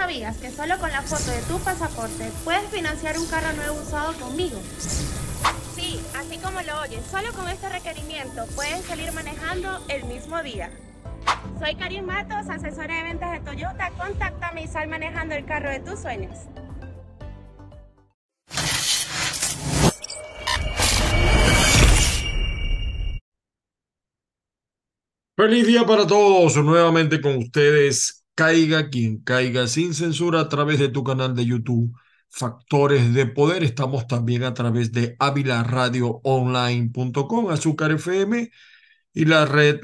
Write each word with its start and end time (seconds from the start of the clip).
sabías 0.00 0.38
que 0.38 0.50
solo 0.50 0.78
con 0.78 0.90
la 0.90 1.02
foto 1.02 1.30
de 1.30 1.42
tu 1.42 1.58
pasaporte 1.58 2.30
puedes 2.42 2.66
financiar 2.70 3.18
un 3.18 3.26
carro 3.26 3.52
nuevo 3.52 3.82
usado 3.82 4.14
conmigo. 4.14 4.58
Sí, 5.74 6.00
así 6.16 6.38
como 6.38 6.62
lo 6.62 6.80
oyes, 6.80 7.04
solo 7.10 7.30
con 7.34 7.46
este 7.50 7.68
requerimiento 7.68 8.46
puedes 8.56 8.82
salir 8.86 9.12
manejando 9.12 9.78
el 9.88 10.04
mismo 10.04 10.42
día. 10.42 10.70
Soy 11.58 11.74
Karim 11.74 12.06
Matos, 12.06 12.48
asesora 12.48 12.96
de 12.96 13.02
ventas 13.02 13.32
de 13.32 13.40
Toyota. 13.40 13.90
Contáctame 13.98 14.62
y 14.62 14.68
sal 14.68 14.88
manejando 14.88 15.34
el 15.34 15.44
carro 15.44 15.68
de 15.68 15.80
tus 15.80 16.00
sueños. 16.00 16.34
Feliz 25.36 25.66
día 25.66 25.84
para 25.84 26.06
todos, 26.06 26.56
nuevamente 26.56 27.20
con 27.20 27.36
ustedes 27.36 28.19
caiga 28.40 28.88
quien 28.88 29.22
caiga 29.22 29.66
sin 29.66 29.92
censura 29.92 30.40
a 30.40 30.48
través 30.48 30.78
de 30.78 30.88
tu 30.88 31.04
canal 31.04 31.36
de 31.36 31.44
YouTube 31.44 31.94
Factores 32.30 33.12
de 33.12 33.26
Poder. 33.26 33.62
Estamos 33.62 34.06
también 34.06 34.44
a 34.44 34.54
través 34.54 34.92
de 34.92 35.14
avilaradioonline.com, 35.18 37.50
Azúcar 37.50 37.92
FM 37.92 38.50
y 39.12 39.24
la 39.26 39.44
red 39.44 39.80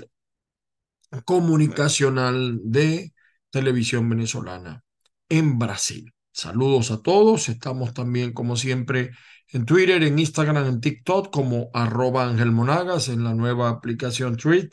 comunicacional 1.27 2.59
de 2.65 3.13
televisión 3.51 4.09
venezolana 4.09 4.83
en 5.29 5.59
Brasil. 5.59 6.15
Saludos 6.33 6.91
a 6.91 7.03
todos. 7.03 7.51
Estamos 7.51 7.93
también, 7.93 8.33
como 8.33 8.57
siempre, 8.57 9.11
en 9.49 9.67
Twitter, 9.67 10.03
en 10.03 10.19
Instagram, 10.19 10.67
en 10.67 10.81
TikTok, 10.81 11.31
como 11.31 11.69
arroba 11.75 12.27
Ángel 12.27 12.53
Monagas, 12.53 13.11
en 13.11 13.23
la 13.23 13.35
nueva 13.35 13.69
aplicación 13.69 14.39
Tweet 14.39 14.71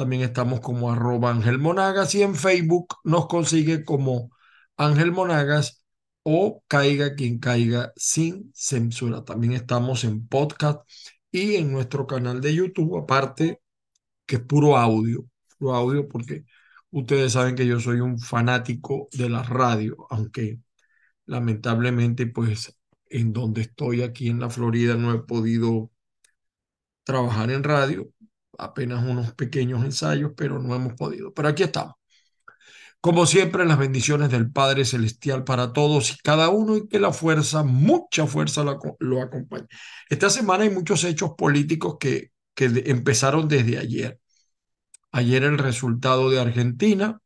también 0.00 0.22
estamos 0.22 0.60
como 0.60 0.90
arroba 0.90 1.30
Ángel 1.30 1.58
Monagas 1.58 2.14
y 2.14 2.22
en 2.22 2.34
Facebook 2.34 2.96
nos 3.04 3.26
consigue 3.26 3.84
como 3.84 4.30
Ángel 4.78 5.12
Monagas 5.12 5.84
o 6.22 6.64
Caiga 6.68 7.14
quien 7.14 7.38
caiga 7.38 7.92
sin 7.96 8.50
censura. 8.54 9.26
También 9.26 9.52
estamos 9.52 10.04
en 10.04 10.26
podcast 10.26 10.80
y 11.30 11.56
en 11.56 11.70
nuestro 11.70 12.06
canal 12.06 12.40
de 12.40 12.54
YouTube, 12.54 12.96
aparte 12.96 13.60
que 14.26 14.36
es 14.36 14.42
puro 14.42 14.78
audio, 14.78 15.26
puro 15.58 15.74
audio 15.74 16.08
porque 16.08 16.46
ustedes 16.90 17.34
saben 17.34 17.54
que 17.54 17.66
yo 17.66 17.78
soy 17.78 18.00
un 18.00 18.18
fanático 18.18 19.08
de 19.12 19.28
la 19.28 19.42
radio, 19.42 20.06
aunque 20.08 20.60
lamentablemente 21.26 22.26
pues 22.26 22.74
en 23.10 23.34
donde 23.34 23.62
estoy 23.62 24.02
aquí 24.02 24.28
en 24.30 24.40
la 24.40 24.48
Florida 24.50 24.94
no 24.96 25.12
he 25.12 25.18
podido 25.20 25.90
trabajar 27.04 27.50
en 27.50 27.64
radio, 27.64 28.10
apenas 28.64 29.04
unos 29.04 29.32
pequeños 29.34 29.84
ensayos, 29.84 30.32
pero 30.36 30.58
no 30.58 30.74
hemos 30.74 30.94
podido. 30.94 31.32
Pero 31.34 31.48
aquí 31.48 31.62
estamos. 31.62 31.94
Como 33.00 33.24
siempre, 33.26 33.64
las 33.64 33.78
bendiciones 33.78 34.30
del 34.30 34.52
Padre 34.52 34.84
Celestial 34.84 35.44
para 35.44 35.72
todos 35.72 36.12
y 36.12 36.16
cada 36.18 36.50
uno 36.50 36.76
y 36.76 36.86
que 36.88 37.00
la 37.00 37.12
fuerza, 37.12 37.62
mucha 37.62 38.26
fuerza 38.26 38.62
lo, 38.62 39.22
acompañe. 39.22 39.66
Esta 40.10 40.28
semana 40.28 40.64
hay 40.64 40.70
muchos 40.70 41.04
hechos 41.04 41.32
políticos 41.36 41.96
que, 41.98 42.32
que 42.54 42.66
empezaron 42.86 43.48
desde 43.48 43.78
ayer. 43.78 44.20
Ayer 45.12 45.44
el 45.44 45.58
resultado 45.58 46.30
de 46.30 46.40
Argentina, 46.40 47.20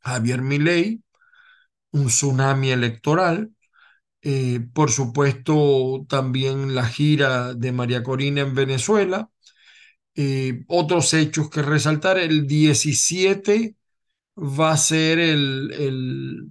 Javier 0.00 0.42
Milei, 0.42 1.02
un 1.92 2.06
tsunami 2.08 2.70
electoral, 2.70 3.50
eh, 4.22 4.60
por 4.72 4.90
supuesto 4.90 6.04
también 6.08 6.74
la 6.74 6.86
gira 6.86 7.54
de 7.54 7.72
María 7.72 8.02
Corina 8.02 8.40
en 8.42 8.54
Venezuela, 8.54 9.30
otros 10.66 11.14
hechos 11.14 11.50
que 11.50 11.62
resaltar, 11.62 12.18
el 12.18 12.46
17 12.46 13.76
va 14.36 14.72
a 14.72 14.76
ser 14.76 15.18
el, 15.18 15.72
el 15.72 16.48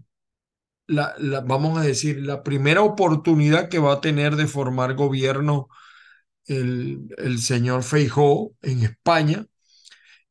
la, 0.87 1.15
vamos 1.45 1.77
a 1.77 1.81
decir, 1.81 2.21
la 2.21 2.43
primera 2.43 2.81
oportunidad 2.81 3.69
que 3.69 3.79
va 3.79 3.93
a 3.93 4.01
tener 4.01 4.35
de 4.35 4.47
formar 4.47 4.95
gobierno 4.95 5.67
el, 6.45 7.07
el 7.17 7.39
señor 7.39 7.83
Feijó 7.83 8.53
en 8.61 8.83
España 8.83 9.45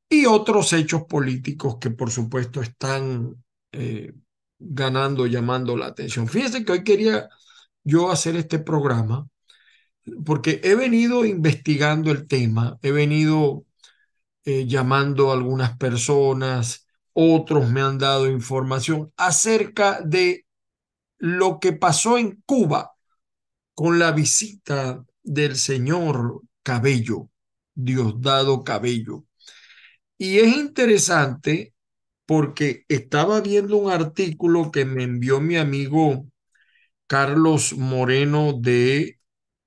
y 0.08 0.26
otros 0.26 0.72
hechos 0.72 1.04
políticos 1.04 1.76
que 1.80 1.90
por 1.90 2.10
supuesto 2.10 2.62
están 2.62 3.44
eh, 3.72 4.12
ganando, 4.58 5.26
llamando 5.26 5.76
la 5.76 5.86
atención. 5.86 6.28
Fíjense 6.28 6.64
que 6.64 6.72
hoy 6.72 6.84
quería 6.84 7.28
yo 7.84 8.10
hacer 8.10 8.36
este 8.36 8.58
programa 8.58 9.28
porque 10.24 10.60
he 10.64 10.74
venido 10.74 11.24
investigando 11.24 12.10
el 12.10 12.26
tema, 12.26 12.78
he 12.82 12.92
venido 12.92 13.64
eh, 14.44 14.66
llamando 14.66 15.30
a 15.30 15.34
algunas 15.34 15.76
personas, 15.78 16.86
otros 17.12 17.70
me 17.70 17.80
han 17.82 17.98
dado 17.98 18.28
información 18.30 19.12
acerca 19.16 20.00
de 20.02 20.46
lo 21.18 21.60
que 21.60 21.72
pasó 21.72 22.18
en 22.18 22.42
Cuba 22.46 22.92
con 23.74 23.98
la 23.98 24.12
visita 24.12 25.04
del 25.22 25.56
señor 25.56 26.42
Cabello, 26.62 27.30
Diosdado 27.74 28.64
Cabello. 28.64 29.24
Y 30.18 30.38
es 30.38 30.56
interesante 30.56 31.74
porque 32.26 32.84
estaba 32.88 33.40
viendo 33.40 33.76
un 33.76 33.90
artículo 33.92 34.70
que 34.72 34.84
me 34.84 35.04
envió 35.04 35.40
mi 35.40 35.56
amigo 35.56 36.26
Carlos 37.06 37.74
Moreno 37.74 38.52
de 38.54 39.15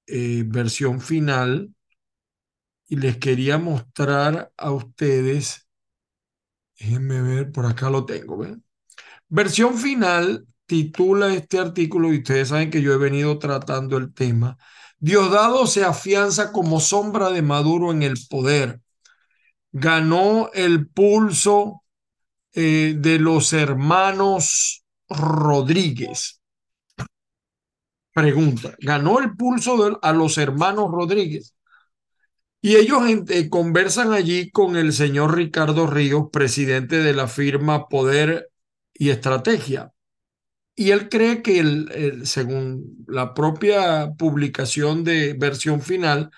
eh, 0.09 0.43
versión 0.45 1.01
final 1.01 1.73
y 2.87 2.95
les 2.97 3.17
quería 3.17 3.57
mostrar 3.57 4.51
a 4.57 4.71
ustedes, 4.71 5.67
déjenme 6.79 7.21
ver, 7.21 7.51
por 7.51 7.65
acá 7.65 7.89
lo 7.89 8.05
tengo, 8.05 8.37
¿ven? 8.37 8.63
Versión 9.27 9.77
final 9.77 10.47
titula 10.65 11.33
este 11.33 11.59
artículo 11.59 12.13
y 12.13 12.17
ustedes 12.17 12.49
saben 12.49 12.71
que 12.71 12.81
yo 12.81 12.93
he 12.93 12.97
venido 12.97 13.37
tratando 13.39 13.97
el 13.97 14.13
tema. 14.13 14.57
Diosdado 14.99 15.67
se 15.67 15.83
afianza 15.83 16.51
como 16.51 16.79
sombra 16.79 17.29
de 17.31 17.41
Maduro 17.41 17.91
en 17.91 18.03
el 18.03 18.15
poder. 18.29 18.81
Ganó 19.71 20.49
el 20.53 20.89
pulso 20.89 21.83
eh, 22.53 22.95
de 22.97 23.19
los 23.19 23.53
hermanos 23.53 24.83
Rodríguez. 25.07 26.38
Pregunta, 28.21 28.75
ganó 28.79 29.19
el 29.19 29.35
pulso 29.35 29.99
a 30.01 30.11
los 30.11 30.37
hermanos 30.37 30.91
Rodríguez. 30.91 31.55
Y 32.61 32.75
ellos 32.75 33.01
eh, 33.29 33.49
conversan 33.49 34.11
allí 34.11 34.51
con 34.51 34.75
el 34.75 34.91
señor 34.91 35.35
Ricardo 35.35 35.87
Ríos, 35.87 36.27
presidente 36.31 36.97
de 36.97 37.13
la 37.13 37.27
firma 37.27 37.87
Poder 37.87 38.49
y 38.93 39.09
Estrategia. 39.09 39.93
Y 40.75 40.91
él 40.91 41.07
cree 41.07 41.41
que, 41.41 41.59
el, 41.59 42.25
según 42.25 43.05
la 43.07 43.33
propia 43.33 44.11
publicación 44.17 45.03
de 45.05 45.33
versión 45.33 45.81
final, 45.81 46.31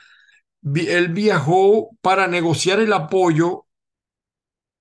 él 0.63 1.09
viajó 1.09 1.97
para 2.01 2.27
negociar 2.27 2.79
el 2.79 2.93
apoyo 2.93 3.65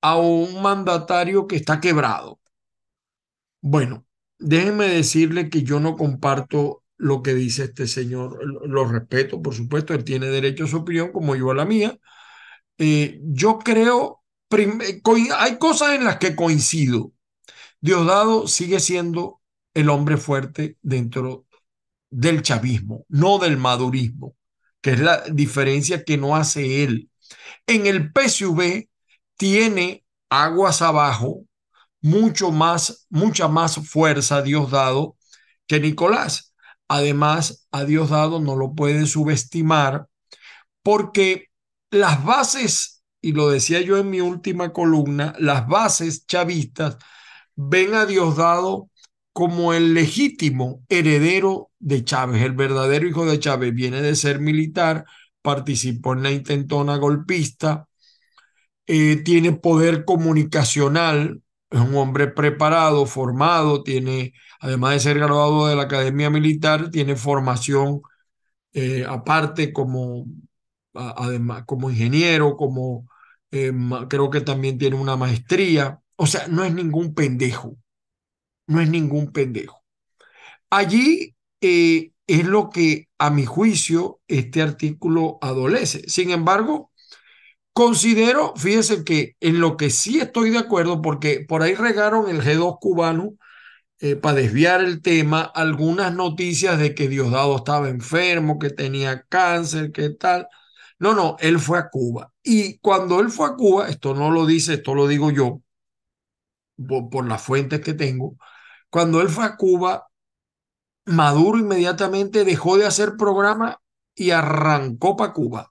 a 0.02 0.18
un 0.18 0.60
mandatario 0.62 1.46
que 1.46 1.56
está 1.56 1.80
quebrado. 1.80 2.40
Bueno, 3.62 4.06
déjenme 4.38 4.86
decirle 4.88 5.50
que 5.50 5.62
yo 5.62 5.80
no 5.80 5.96
comparto 5.96 6.79
lo 7.00 7.22
que 7.22 7.34
dice 7.34 7.64
este 7.64 7.86
señor. 7.86 8.38
Lo 8.68 8.84
respeto, 8.84 9.42
por 9.42 9.54
supuesto, 9.54 9.94
él 9.94 10.04
tiene 10.04 10.26
derecho 10.26 10.64
a 10.64 10.68
su 10.68 10.78
opinión 10.78 11.12
como 11.12 11.34
yo 11.34 11.50
a 11.50 11.54
la 11.54 11.64
mía. 11.64 11.98
Eh, 12.78 13.20
yo 13.24 13.58
creo, 13.58 14.22
hay 15.38 15.58
cosas 15.58 15.94
en 15.94 16.04
las 16.04 16.18
que 16.18 16.36
coincido. 16.36 17.12
Diosdado 17.80 18.46
sigue 18.46 18.80
siendo 18.80 19.40
el 19.74 19.88
hombre 19.88 20.16
fuerte 20.18 20.76
dentro 20.82 21.46
del 22.10 22.42
chavismo, 22.42 23.06
no 23.08 23.38
del 23.38 23.56
madurismo, 23.56 24.36
que 24.80 24.92
es 24.92 25.00
la 25.00 25.22
diferencia 25.32 26.04
que 26.04 26.18
no 26.18 26.36
hace 26.36 26.84
él. 26.84 27.10
En 27.66 27.86
el 27.86 28.12
PSV 28.12 28.88
tiene 29.36 30.04
aguas 30.28 30.82
abajo 30.82 31.44
mucho 32.02 32.50
más, 32.50 33.06
mucha 33.10 33.48
más 33.48 33.76
fuerza 33.88 34.42
Diosdado 34.42 35.16
que 35.66 35.80
Nicolás. 35.80 36.49
Además, 36.92 37.68
a 37.70 37.84
Diosdado 37.84 38.40
no 38.40 38.56
lo 38.56 38.74
puede 38.74 39.06
subestimar 39.06 40.08
porque 40.82 41.46
las 41.92 42.24
bases, 42.24 43.04
y 43.20 43.30
lo 43.30 43.48
decía 43.48 43.80
yo 43.80 43.96
en 43.96 44.10
mi 44.10 44.20
última 44.20 44.72
columna, 44.72 45.32
las 45.38 45.68
bases 45.68 46.26
chavistas 46.26 46.96
ven 47.54 47.94
a 47.94 48.06
Diosdado 48.06 48.90
como 49.32 49.72
el 49.72 49.94
legítimo 49.94 50.82
heredero 50.88 51.70
de 51.78 52.02
Chávez, 52.02 52.42
el 52.42 52.54
verdadero 52.54 53.06
hijo 53.06 53.24
de 53.24 53.38
Chávez. 53.38 53.72
Viene 53.72 54.02
de 54.02 54.16
ser 54.16 54.40
militar, 54.40 55.04
participó 55.42 56.14
en 56.14 56.24
la 56.24 56.32
intentona 56.32 56.96
golpista, 56.96 57.86
eh, 58.88 59.22
tiene 59.24 59.52
poder 59.52 60.04
comunicacional, 60.04 61.40
es 61.70 61.80
un 61.80 61.94
hombre 61.96 62.28
preparado, 62.28 63.06
formado, 63.06 63.82
tiene, 63.82 64.32
además 64.60 64.94
de 64.94 65.00
ser 65.00 65.18
graduado 65.18 65.66
de 65.68 65.76
la 65.76 65.82
Academia 65.82 66.30
Militar, 66.30 66.90
tiene 66.90 67.16
formación 67.16 68.02
eh, 68.72 69.04
aparte 69.08 69.72
como, 69.72 70.26
además, 70.94 71.64
como 71.66 71.90
ingeniero, 71.90 72.56
como 72.56 73.06
eh, 73.50 73.72
creo 74.08 74.30
que 74.30 74.40
también 74.42 74.78
tiene 74.78 74.96
una 74.96 75.16
maestría, 75.16 76.00
O 76.16 76.26
sea, 76.26 76.46
no 76.48 76.64
es 76.64 76.74
ningún 76.74 77.14
pendejo, 77.14 77.76
no 78.66 78.80
es 78.80 78.88
ningún 78.90 79.32
pendejo. 79.32 79.84
Allí 80.70 81.36
eh, 81.60 82.12
es 82.26 82.46
lo 82.46 82.70
que, 82.70 83.08
a 83.18 83.30
mi 83.30 83.44
juicio, 83.44 84.20
este 84.28 84.62
artículo 84.62 85.38
adolece. 85.42 86.02
Sin 86.08 86.30
embargo, 86.30 86.89
considero, 87.72 88.54
fíjense 88.56 89.04
que 89.04 89.36
en 89.40 89.60
lo 89.60 89.76
que 89.76 89.90
sí 89.90 90.20
estoy 90.20 90.50
de 90.50 90.58
acuerdo, 90.58 91.02
porque 91.02 91.44
por 91.48 91.62
ahí 91.62 91.74
regaron 91.74 92.28
el 92.30 92.42
G2 92.42 92.78
cubano 92.80 93.34
eh, 94.00 94.16
para 94.16 94.36
desviar 94.36 94.82
el 94.82 95.02
tema, 95.02 95.42
algunas 95.42 96.14
noticias 96.14 96.78
de 96.78 96.94
que 96.94 97.08
Diosdado 97.08 97.56
estaba 97.56 97.88
enfermo, 97.90 98.58
que 98.58 98.70
tenía 98.70 99.22
cáncer, 99.28 99.92
que 99.92 100.10
tal. 100.10 100.48
No, 100.98 101.14
no, 101.14 101.36
él 101.40 101.58
fue 101.60 101.78
a 101.78 101.88
Cuba. 101.90 102.32
Y 102.42 102.78
cuando 102.80 103.20
él 103.20 103.30
fue 103.30 103.46
a 103.48 103.54
Cuba, 103.56 103.88
esto 103.88 104.14
no 104.14 104.30
lo 104.30 104.46
dice, 104.46 104.74
esto 104.74 104.94
lo 104.94 105.06
digo 105.08 105.30
yo, 105.30 105.62
por, 106.88 107.10
por 107.10 107.26
las 107.28 107.42
fuentes 107.42 107.80
que 107.80 107.94
tengo, 107.94 108.36
cuando 108.90 109.20
él 109.20 109.28
fue 109.28 109.44
a 109.44 109.56
Cuba, 109.56 110.08
Maduro 111.06 111.58
inmediatamente 111.58 112.44
dejó 112.44 112.78
de 112.78 112.86
hacer 112.86 113.16
programa 113.18 113.80
y 114.14 114.30
arrancó 114.30 115.16
para 115.16 115.32
Cuba. 115.32 115.69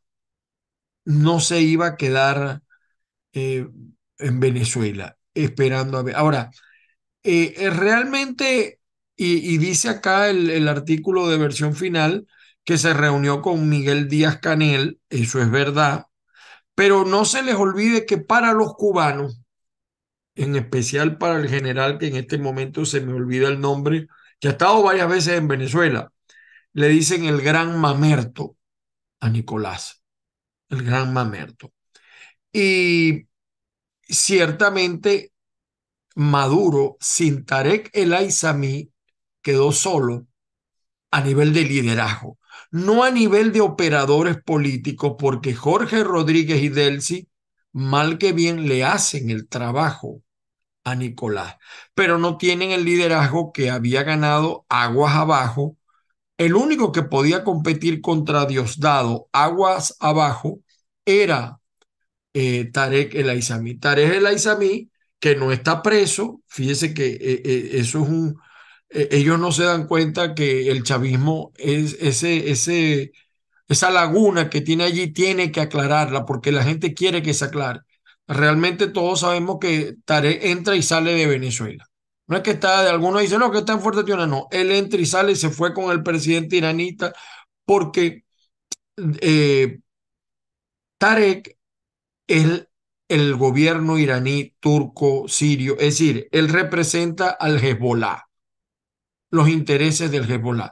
No 1.10 1.40
se 1.40 1.62
iba 1.62 1.88
a 1.88 1.98
quedar 1.98 2.62
eh, 3.34 3.68
en 4.20 4.40
Venezuela 4.40 5.18
esperando 5.34 5.98
a 5.98 6.04
ver. 6.04 6.16
Ahora, 6.16 6.52
eh, 7.24 7.70
realmente, 7.72 8.80
y, 9.16 9.58
dice 9.58 9.90
acá 9.90 10.30
el, 10.30 10.52
el 10.52 10.68
artículo 10.68 11.28
de 11.28 11.38
versión 11.38 11.76
final, 11.76 12.28
que 12.64 12.78
se 12.78 12.94
reunió 12.94 13.42
con 13.42 13.70
Miguel 13.70 14.08
Díaz 14.08 14.40
Canel, 14.40 15.00
eso 15.10 15.42
es 15.42 15.50
verdad, 15.50 16.06
pero 16.76 17.06
no 17.06 17.26
se 17.26 17.44
les 17.44 17.56
olvide 17.56 18.06
que 18.06 18.20
para 18.20 18.54
los 18.54 18.76
cubanos, 18.76 19.42
en 20.36 20.56
especial 20.56 21.18
para 21.18 21.40
el 21.40 21.50
general, 21.50 21.98
que 21.98 22.08
en 22.08 22.18
este 22.18 22.38
momento 22.38 22.86
se 22.86 23.02
me 23.02 23.14
olvida 23.14 23.48
el 23.48 23.60
nombre, 23.60 24.08
que 24.40 24.50
ha 24.50 24.52
estado 24.52 24.84
varias 24.84 25.10
veces 25.10 25.40
en 25.40 25.48
Venezuela, 25.48 26.12
le 26.74 26.90
dicen 26.90 27.26
el 27.26 27.42
gran 27.42 27.80
mamerto 27.80 28.58
a 29.20 29.30
Nicolás, 29.30 29.99
el 30.70 30.84
gran 30.84 31.14
mamerto. 31.14 31.74
Y 32.54 33.28
ciertamente 34.04 35.34
Maduro, 36.16 36.98
sin 37.00 37.46
Tarek 37.46 37.90
El 37.94 38.14
Aizami, 38.14 38.92
quedó 39.42 39.72
solo 39.72 40.28
a 41.12 41.22
nivel 41.22 41.54
de 41.54 41.64
liderazgo, 41.64 42.38
no 42.72 43.04
a 43.04 43.12
nivel 43.12 43.52
de 43.52 43.62
operadores 43.62 44.38
políticos, 44.44 45.16
porque 45.20 45.56
Jorge 45.56 46.04
Rodríguez 46.04 46.62
y 46.62 46.70
Delcy, 46.70 47.30
mal 47.74 48.18
que 48.18 48.34
bien, 48.34 48.68
le 48.68 48.84
hacen 48.84 49.30
el 49.30 49.48
trabajo 49.48 50.22
a 50.86 50.96
Nicolás, 50.96 51.58
pero 51.96 52.20
no 52.20 52.38
tienen 52.38 52.72
el 52.72 52.86
liderazgo 52.86 53.54
que 53.54 53.72
había 53.72 54.04
ganado 54.04 54.66
aguas 54.70 55.16
abajo. 55.16 55.78
El 56.40 56.56
único 56.56 56.92
que 56.92 57.04
podía 57.04 57.44
competir 57.44 58.02
contra 58.02 58.46
Diosdado 58.48 59.28
aguas 59.34 59.96
abajo 60.00 60.62
era 61.06 61.60
eh, 62.34 62.72
Tarek 62.72 63.16
El 63.16 63.30
Aizami. 63.30 63.78
Tarek 63.80 64.14
El 64.16 64.28
Aizami, 64.28 64.90
que 65.20 65.36
no 65.36 65.52
está 65.52 65.84
preso, 65.84 66.42
fíjese 66.48 66.94
que 66.94 67.08
eh, 67.08 67.42
eh, 67.46 67.70
eso 67.74 68.04
es 68.04 68.10
un... 68.10 68.38
ellos 68.90 69.40
no 69.40 69.52
se 69.52 69.66
dan 69.66 69.88
cuenta 69.88 70.36
que 70.36 70.70
el 70.72 70.84
chavismo 70.84 71.52
es 71.58 71.98
ese, 72.02 72.52
ese, 72.52 73.12
esa 73.68 73.92
laguna 73.92 74.50
que 74.50 74.62
tiene 74.62 74.86
allí, 74.86 75.14
tiene 75.14 75.52
que 75.52 75.62
aclararla 75.62 76.26
porque 76.26 76.52
la 76.54 76.64
gente 76.64 76.94
quiere 76.94 77.22
que 77.24 77.34
se 77.34 77.46
aclare 77.46 77.82
realmente 78.28 78.88
todos 78.88 79.22
sabemos 79.22 79.58
que 79.60 79.96
Tarek 80.06 80.44
entra 80.46 80.76
y 80.76 80.84
sale 80.84 81.14
de 81.16 81.28
Venezuela. 81.28 81.89
No 82.30 82.38
es 82.38 82.44
que 82.44 82.52
está, 82.52 82.84
de 82.84 82.90
algunos 82.90 83.22
dicen, 83.22 83.40
no, 83.40 83.52
que 83.52 83.60
está 83.60 83.74
en 83.74 83.82
Fuerte 83.82 84.04
no, 84.16 84.48
él 84.52 84.72
entra 84.72 85.00
y 85.00 85.06
sale 85.06 85.36
se 85.36 85.50
fue 85.50 85.74
con 85.74 85.92
el 85.92 86.04
presidente 86.04 86.58
iranita 86.58 87.14
porque 87.66 88.24
eh, 89.22 89.80
Tarek 90.98 91.58
es 92.28 92.68
el 93.10 93.36
gobierno 93.36 93.98
iraní, 93.98 94.56
turco, 94.60 95.28
sirio, 95.28 95.74
es 95.74 96.00
decir, 96.00 96.30
él 96.32 96.50
representa 96.50 97.30
al 97.32 97.64
Hezbollah, 97.64 98.26
los 99.32 99.50
intereses 99.50 100.12
del 100.12 100.30
Hezbollah. 100.30 100.72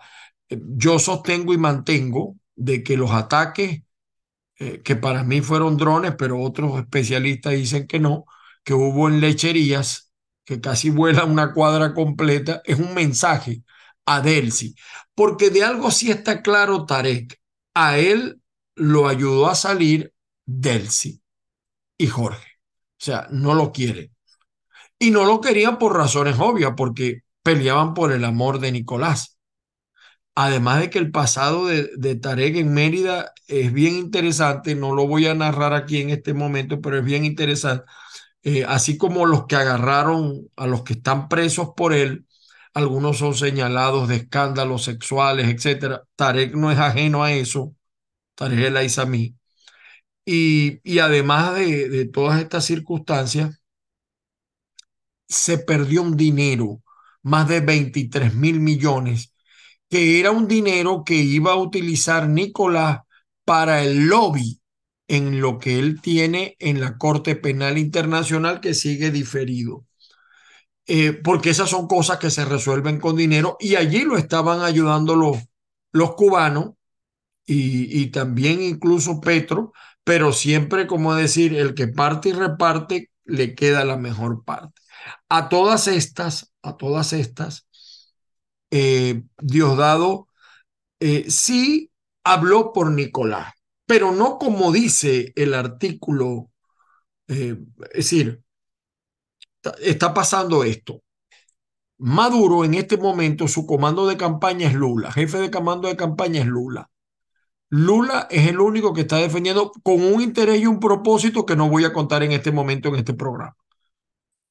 Yo 0.50 1.00
sostengo 1.00 1.54
y 1.54 1.58
mantengo 1.58 2.38
de 2.56 2.84
que 2.84 2.98
los 2.98 3.12
ataques 3.12 3.82
eh, 4.60 4.82
que 4.84 4.96
para 4.96 5.24
mí 5.24 5.42
fueron 5.42 5.78
drones, 5.78 6.16
pero 6.18 6.42
otros 6.42 6.80
especialistas 6.80 7.54
dicen 7.54 7.88
que 7.88 8.00
no, 8.00 8.26
que 8.64 8.74
hubo 8.74 9.08
en 9.10 9.22
lecherías, 9.22 10.07
que 10.48 10.62
casi 10.62 10.90
vuela 10.90 11.26
una 11.26 11.54
cuadra 11.54 11.94
completa, 11.94 12.62
es 12.64 12.80
un 12.80 12.94
mensaje 12.94 13.64
a 14.06 14.22
Delcy, 14.22 14.76
porque 15.14 15.50
de 15.50 15.66
algo 15.66 15.92
sí 15.92 16.10
está 16.10 16.42
claro 16.42 16.86
Tarek, 16.86 17.38
a 17.74 17.98
él 17.98 18.42
lo 18.74 19.10
ayudó 19.10 19.48
a 19.48 19.56
salir 19.56 20.14
Delcy 20.46 21.22
y 21.98 22.08
Jorge, 22.08 22.48
o 22.48 23.04
sea, 23.04 23.28
no 23.30 23.56
lo 23.56 23.74
quiere. 23.74 24.12
Y 24.98 25.12
no 25.12 25.26
lo 25.26 25.42
querían 25.42 25.78
por 25.78 25.98
razones 25.98 26.38
obvias, 26.40 26.74
porque 26.78 27.24
peleaban 27.44 27.94
por 27.94 28.14
el 28.14 28.24
amor 28.24 28.60
de 28.60 28.72
Nicolás. 28.72 29.38
Además 30.34 30.80
de 30.80 30.90
que 30.90 31.00
el 31.00 31.12
pasado 31.12 31.68
de, 31.68 31.90
de, 31.98 32.16
Tarek 32.16 32.56
en 32.56 32.74
Mérida 32.74 33.34
es 33.48 33.74
bien 33.74 33.96
interesante, 33.96 34.76
no 34.76 34.96
lo 34.96 35.08
voy 35.08 35.28
a 35.28 35.36
narrar 35.36 35.74
aquí 35.74 36.00
en 36.00 36.10
este 36.12 36.34
momento, 36.34 36.80
pero 36.80 37.00
es 37.00 37.04
bien 37.04 37.26
interesante. 37.26 37.84
Eh, 38.44 38.64
así 38.66 38.98
como 38.98 39.26
los 39.26 39.46
que 39.48 39.56
agarraron 39.58 40.50
a 40.56 40.68
los 40.68 40.84
que 40.84 40.94
están 40.94 41.28
presos 41.30 41.70
por 41.76 41.94
él, 41.94 42.26
algunos 42.74 43.18
son 43.18 43.34
señalados 43.36 44.08
de 44.08 44.18
escándalos 44.18 44.84
sexuales, 44.84 45.48
etcétera. 45.50 46.04
Tarek 46.16 46.54
no 46.56 46.72
es 46.72 46.80
ajeno 46.80 47.24
a 47.24 47.34
eso, 47.34 47.76
Tarek 48.36 48.60
es 48.60 48.74
la 48.74 48.84
Isamí. 48.84 49.36
Y, 50.26 50.82
y 50.84 51.00
además 51.00 51.56
de, 51.56 51.90
de 51.90 52.06
todas 52.08 52.42
estas 52.42 52.66
circunstancias, 52.66 53.62
se 55.28 55.58
perdió 55.60 56.02
un 56.04 56.16
dinero, 56.18 56.82
más 57.24 57.48
de 57.48 57.60
23 57.62 58.34
mil 58.36 58.60
millones 58.60 59.34
que 59.90 60.20
era 60.20 60.32
un 60.32 60.48
dinero 60.48 61.04
que 61.06 61.16
iba 61.16 61.54
a 61.54 61.58
utilizar 61.58 62.30
Nicolás 62.30 63.02
para 63.46 63.84
el 63.84 64.08
lobby 64.08 64.62
en 65.08 65.42
lo 65.42 65.60
que 65.60 65.80
él 65.80 66.02
tiene 66.02 66.56
en 66.60 66.82
la 66.82 66.98
Corte 66.98 67.36
Penal 67.36 67.78
Internacional 67.78 68.60
que 68.62 68.74
sigue 68.74 69.12
diferido. 69.12 69.86
Eh, 70.86 71.14
porque 71.14 71.50
esas 71.50 71.70
son 71.70 71.88
cosas 71.88 72.18
que 72.18 72.32
se 72.32 72.46
resuelven 72.46 73.00
con 73.00 73.18
dinero 73.18 73.58
y 73.60 73.76
allí 73.76 74.04
lo 74.04 74.18
estaban 74.18 74.62
ayudando 74.62 75.16
los, 75.16 75.38
los 75.92 76.16
cubanos 76.16 76.72
y, 77.46 78.02
y 78.02 78.08
también 78.08 78.62
incluso 78.62 79.22
Petro, 79.22 79.74
pero 80.04 80.34
siempre, 80.34 80.88
como 80.88 81.16
decir, 81.16 81.56
el 81.56 81.74
que 81.76 81.88
parte 81.88 82.30
y 82.30 82.34
reparte 82.34 83.12
le 83.26 83.56
queda 83.56 83.86
la 83.86 83.98
mejor 83.98 84.44
parte. 84.46 84.82
A 85.30 85.50
todas 85.50 85.88
estas, 85.88 86.54
a 86.62 86.78
todas 86.78 87.14
estas, 87.14 87.68
eh, 88.72 89.24
Diosdado 89.40 90.28
eh, 91.00 91.30
sí 91.30 91.92
habló 92.24 92.74
por 92.74 92.92
Nicolás, 92.92 93.54
pero 93.88 94.12
no 94.12 94.38
como 94.38 94.72
dice 94.72 95.34
el 95.36 95.56
artículo. 95.56 96.52
Eh, 97.28 97.58
es 97.92 97.96
decir, 97.96 98.44
está 99.82 100.14
pasando 100.14 100.64
esto. 100.64 101.04
Maduro 102.00 102.64
en 102.64 102.76
este 102.76 102.98
momento, 102.98 103.48
su 103.48 103.66
comando 103.66 104.08
de 104.08 104.18
campaña 104.18 104.68
es 104.68 104.76
Lula, 104.76 105.12
jefe 105.12 105.40
de 105.40 105.50
comando 105.52 105.88
de 105.88 105.96
campaña 105.98 106.42
es 106.42 106.48
Lula. 106.48 106.90
Lula 107.70 108.28
es 108.30 108.48
el 108.48 108.60
único 108.60 108.94
que 108.94 109.02
está 109.02 109.18
defendiendo 109.18 109.72
con 109.84 110.02
un 110.02 110.22
interés 110.22 110.62
y 110.62 110.68
un 110.68 110.80
propósito 110.80 111.46
que 111.46 111.56
no 111.56 111.70
voy 111.70 111.86
a 111.86 111.94
contar 111.94 112.24
en 112.24 112.32
este 112.34 112.52
momento 112.52 112.90
en 112.90 112.96
este 112.98 113.14
programa. 113.14 113.56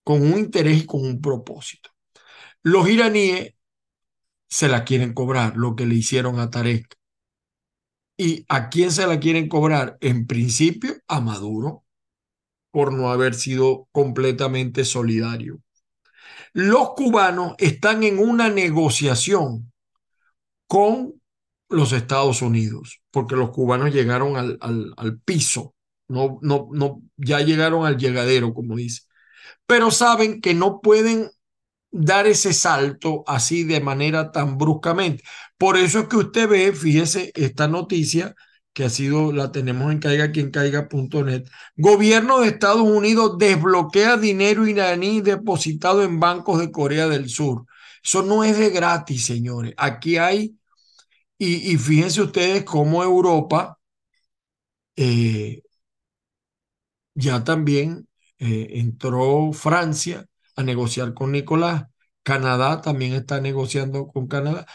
Con 0.05 0.23
un 0.23 0.39
interés 0.39 0.79
y 0.83 0.87
con 0.87 1.05
un 1.05 1.21
propósito. 1.21 1.91
Los 2.63 2.89
iraníes 2.89 3.55
se 4.49 4.69
la 4.69 4.85
quieren 4.85 5.15
cobrar, 5.15 5.57
lo 5.57 5.77
que 5.77 5.87
le 5.87 5.95
hicieron 5.95 6.41
a 6.41 6.51
Tarek. 6.51 6.96
¿Y 8.17 8.45
a 8.49 8.69
quién 8.71 8.91
se 8.91 9.07
la 9.07 9.21
quieren 9.21 9.49
cobrar? 9.49 9.99
En 10.01 10.27
principio, 10.27 10.95
a 11.09 11.21
Maduro, 11.21 11.85
por 12.73 12.93
no 12.93 13.11
haber 13.11 13.35
sido 13.35 13.89
completamente 13.93 14.85
solidario. 14.85 15.61
Los 16.55 16.91
cubanos 16.95 17.55
están 17.59 18.03
en 18.05 18.19
una 18.19 18.49
negociación 18.51 19.73
con 20.67 21.15
los 21.69 21.93
Estados 21.93 22.43
Unidos, 22.43 23.01
porque 23.11 23.37
los 23.37 23.51
cubanos 23.51 23.93
llegaron 23.93 24.37
al, 24.37 24.59
al, 24.61 24.93
al 24.97 25.19
piso, 25.21 25.75
no, 26.09 26.39
no, 26.43 26.69
no, 26.73 27.03
ya 27.17 27.41
llegaron 27.41 27.85
al 27.87 27.97
llegadero, 27.99 28.55
como 28.55 28.77
dice, 28.77 29.03
pero 29.67 29.91
saben 29.91 30.41
que 30.41 30.55
no 30.55 30.81
pueden 30.81 31.31
dar 31.91 32.27
ese 32.27 32.53
salto 32.53 33.25
así 33.27 33.65
de 33.65 33.81
manera 33.81 34.33
tan 34.33 34.59
bruscamente. 34.59 35.25
Por 35.59 35.77
eso 35.77 36.01
es 36.01 36.09
que 36.09 36.17
usted 36.17 36.49
ve, 36.49 36.73
fíjese, 36.73 37.33
esta 37.35 37.69
noticia 37.69 38.35
que 38.73 38.85
ha 38.85 38.91
sido, 38.91 39.33
la 39.33 39.53
tenemos 39.53 39.91
en 39.91 39.99
caiga 40.01 40.31
quien 40.33 40.51
caiga.net. 40.51 41.45
Gobierno 41.77 42.41
de 42.41 42.49
Estados 42.49 42.83
Unidos 42.83 43.39
desbloquea 43.39 44.17
dinero 44.19 44.67
iraní 44.67 45.23
depositado 45.23 46.03
en 46.05 46.21
bancos 46.21 46.59
de 46.61 46.71
Corea 46.71 47.09
del 47.09 47.31
Sur. 47.31 47.65
Eso 48.05 48.23
no 48.23 48.45
es 48.45 48.59
de 48.59 48.71
gratis, 48.71 49.25
señores. 49.27 49.73
Aquí 49.79 50.19
hay, 50.19 50.57
y, 51.39 51.73
y 51.73 51.79
fíjense 51.79 52.23
ustedes 52.23 52.65
cómo 52.65 53.03
Europa 53.05 53.79
eh, 54.97 55.63
ya 57.15 57.45
también 57.45 58.09
eh, 58.39 58.69
entró 58.75 59.53
Francia 59.53 60.27
a 60.57 60.63
negociar 60.63 61.15
con 61.15 61.33
Nicolás. 61.33 61.85
Canadá 62.23 62.81
también 62.83 63.13
está 63.15 63.41
negociando 63.41 64.09
con 64.09 64.27
Canadá 64.29 64.67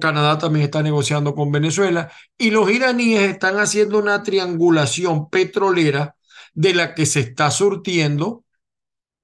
Canadá 0.00 0.38
también 0.38 0.64
está 0.64 0.82
negociando 0.82 1.34
con 1.34 1.50
Venezuela 1.50 2.10
y 2.38 2.50
los 2.50 2.70
iraníes 2.70 3.22
están 3.22 3.58
haciendo 3.58 3.98
una 3.98 4.22
triangulación 4.22 5.28
petrolera 5.30 6.16
de 6.54 6.74
la 6.74 6.94
que 6.94 7.06
se 7.06 7.20
está 7.20 7.50
surtiendo 7.50 8.44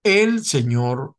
el 0.02 0.44
señor 0.44 1.14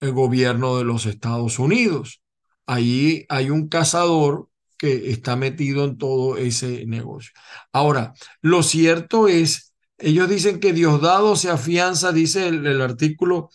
el 0.00 0.12
gobierno 0.12 0.76
de 0.76 0.84
los 0.84 1.06
Estados 1.06 1.58
Unidos. 1.58 2.22
Ahí 2.66 3.24
hay 3.28 3.50
un 3.50 3.68
cazador 3.68 4.48
que 4.76 5.10
está 5.10 5.36
metido 5.36 5.84
en 5.84 5.96
todo 5.98 6.36
ese 6.36 6.84
negocio. 6.86 7.32
Ahora, 7.72 8.14
lo 8.42 8.62
cierto 8.62 9.28
es, 9.28 9.74
ellos 9.98 10.28
dicen 10.28 10.60
que 10.60 10.72
Diosdado 10.72 11.36
se 11.36 11.50
afianza, 11.50 12.12
dice 12.12 12.48
el, 12.48 12.66
el 12.66 12.82
artículo 12.82 13.50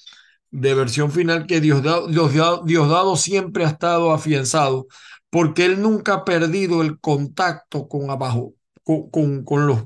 de 0.51 0.73
versión 0.73 1.11
final 1.11 1.45
que 1.47 1.61
Diosdado, 1.61 2.07
Diosdado 2.07 3.15
siempre 3.15 3.65
ha 3.65 3.69
estado 3.69 4.11
afianzado 4.11 4.87
porque 5.29 5.65
él 5.65 5.81
nunca 5.81 6.13
ha 6.15 6.25
perdido 6.25 6.81
el 6.81 6.99
contacto 6.99 7.87
con 7.87 8.09
abajo, 8.09 8.55
con, 8.83 9.09
con, 9.09 9.43
con 9.43 9.67
los 9.67 9.83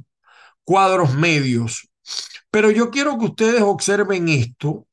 cuadros 0.63 1.13
medios. 1.15 1.89
Pero 2.49 2.71
yo 2.71 2.91
quiero 2.91 3.17
que 3.17 3.25
ustedes 3.25 3.61
observen 3.61 4.29
esto 4.29 4.87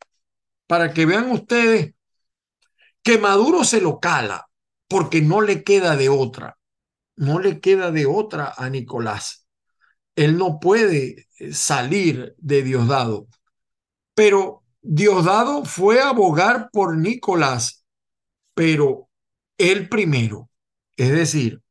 para 0.67 0.93
que 0.93 1.07
vean 1.07 1.31
ustedes 1.31 1.95
que 3.03 3.19
Maduro 3.19 3.65
se 3.65 3.81
lo 3.81 4.01
cala 4.01 4.49
porque 4.89 5.21
no 5.21 5.41
le 5.41 5.63
queda 5.63 5.97
de 5.97 6.09
otra, 6.09 6.59
no 7.17 7.39
le 7.39 7.61
queda 7.61 7.91
de 7.91 8.07
otra 8.07 8.53
a 8.57 8.69
Nicolás. 8.69 9.47
Él 10.17 10.37
no 10.37 10.59
puede 10.59 11.29
salir 11.53 12.35
de 12.39 12.63
Diosdado, 12.63 13.29
pero 14.15 14.60
Diosdado 14.83 15.65
fue 15.65 16.01
a 16.01 16.11
abogar 16.11 16.71
por 16.73 16.97
Nicolás, 16.97 17.85
pero 18.55 19.09
él 19.59 19.89
primero. 19.89 20.51
Es 20.97 21.11
decir, 21.13 21.63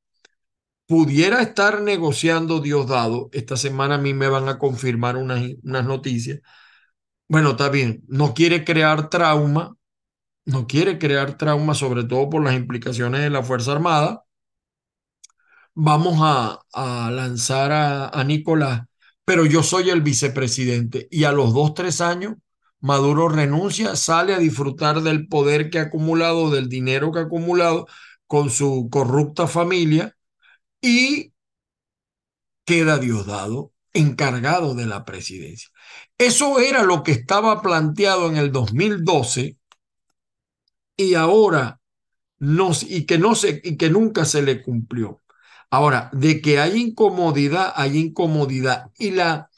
pudiera 0.88 1.42
estar 1.42 1.82
negociando 1.82 2.60
Diosdado. 2.62 3.30
Esta 3.34 3.58
semana 3.58 3.96
a 3.96 3.98
mí 4.00 4.14
me 4.14 4.28
van 4.30 4.50
a 4.50 4.60
confirmar 4.60 5.18
unas, 5.18 5.44
unas 5.64 5.86
noticias. 5.86 6.40
Bueno, 7.30 7.52
está 7.52 7.70
bien, 7.70 8.04
no 8.08 8.34
quiere 8.34 8.66
crear 8.66 9.10
trauma, 9.10 9.76
no 10.46 10.68
quiere 10.68 11.00
crear 11.00 11.38
trauma, 11.38 11.76
sobre 11.76 12.06
todo 12.06 12.30
por 12.30 12.44
las 12.44 12.56
implicaciones 12.56 13.22
de 13.22 13.30
la 13.32 13.44
Fuerza 13.44 13.74
Armada. 13.74 14.26
Vamos 15.76 16.18
a, 16.22 16.60
a 16.74 17.12
lanzar 17.12 17.72
a, 17.72 18.10
a 18.10 18.24
Nicolás, 18.24 18.84
pero 19.26 19.46
yo 19.46 19.64
soy 19.64 19.90
el 19.90 20.02
vicepresidente 20.02 21.08
y 21.12 21.24
a 21.24 21.32
los 21.32 21.54
dos, 21.54 21.74
tres 21.74 22.02
años 22.02 22.36
Maduro 22.82 23.30
renuncia, 23.30 23.96
sale 23.96 24.34
a 24.34 24.40
disfrutar 24.40 25.02
del 25.02 25.28
poder 25.28 25.70
que 25.70 25.80
ha 25.80 25.84
acumulado, 25.84 26.50
del 26.50 26.70
dinero 26.70 27.12
que 27.12 27.20
ha 27.20 27.24
acumulado 27.24 27.88
con 28.28 28.50
su 28.50 28.90
corrupta 28.92 29.48
familia 29.48 30.16
y 30.82 31.34
queda 32.66 32.98
Diosdado 32.98 33.74
encargado 33.94 34.76
de 34.76 34.86
la 34.86 35.04
presidencia. 35.06 35.70
Eso 36.18 36.60
era 36.60 36.84
lo 36.84 37.04
que 37.04 37.12
estaba 37.12 37.62
planteado 37.62 38.30
en 38.30 38.38
el 38.38 38.52
2012 38.52 39.58
y 40.96 41.16
ahora 41.16 41.80
no, 42.40 42.72
y 42.88 43.06
que 43.06 43.18
no 43.18 43.36
se, 43.36 43.62
y 43.64 43.78
que 43.78 43.90
nunca 43.90 44.26
se 44.26 44.42
le 44.42 44.64
cumplió. 44.64 45.22
Ahora, 45.72 46.10
de 46.14 46.42
que 46.42 46.60
hay 46.60 46.80
incomodidad, 46.82 47.74
hay 47.76 47.98
incomodidad. 47.98 48.92
Y 49.00 49.12
la, 49.12 49.50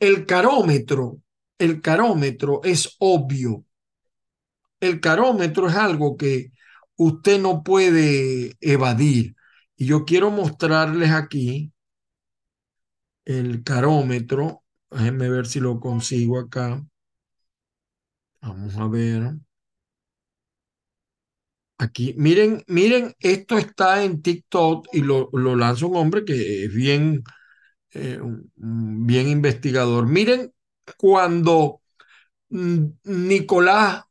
el 0.00 0.26
carómetro 0.26 1.18
el 1.58 1.80
carómetro 1.82 2.60
es 2.64 2.96
obvio. 2.98 3.64
El 4.80 5.00
carómetro 5.00 5.68
es 5.68 5.74
algo 5.74 6.16
que 6.16 6.52
usted 6.96 7.40
no 7.40 7.62
puede 7.62 8.56
evadir. 8.60 9.36
Y 9.76 9.86
yo 9.86 10.04
quiero 10.04 10.30
mostrarles 10.30 11.10
aquí 11.10 11.72
el 13.24 13.62
carómetro. 13.62 14.64
Déjenme 14.90 15.28
ver 15.28 15.46
si 15.46 15.60
lo 15.60 15.80
consigo 15.80 16.38
acá. 16.38 16.82
Vamos 18.40 18.76
a 18.76 18.88
ver. 18.88 19.34
Aquí, 21.80 22.14
miren, 22.16 22.64
miren, 22.66 23.14
esto 23.20 23.56
está 23.56 24.02
en 24.02 24.20
TikTok 24.20 24.88
y 24.92 25.00
lo, 25.02 25.28
lo 25.32 25.54
lanza 25.54 25.86
un 25.86 25.96
hombre 25.96 26.24
que 26.24 26.64
es 26.64 26.74
bien, 26.74 27.22
eh, 27.92 28.20
bien 28.56 29.28
investigador. 29.28 30.08
Miren 30.08 30.52
cuando 30.96 31.80
mm, 32.50 32.86
Nicolás, 33.04 34.04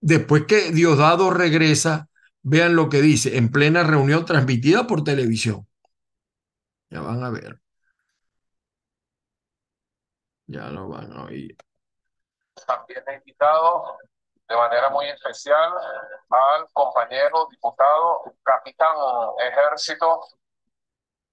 después 0.00 0.44
que 0.46 0.72
Diosdado 0.72 1.30
regresa, 1.30 2.08
vean 2.42 2.74
lo 2.76 2.88
que 2.88 3.00
dice, 3.02 3.36
en 3.36 3.50
plena 3.50 3.82
reunión 3.82 4.24
transmitida 4.24 4.86
por 4.86 5.04
televisión. 5.04 5.66
Ya 6.90 7.00
van 7.00 7.22
a 7.22 7.30
ver. 7.30 7.60
Ya 10.46 10.68
lo 10.70 10.88
van 10.88 11.12
a 11.12 11.24
oír. 11.24 11.56
También 12.66 13.02
he 13.06 13.14
invitado 13.14 13.98
de 14.48 14.56
manera 14.56 14.90
muy 14.90 15.06
especial 15.08 15.72
al 16.28 16.66
compañero 16.72 17.46
diputado, 17.50 18.34
capitán 18.42 18.96
ejército 19.38 20.24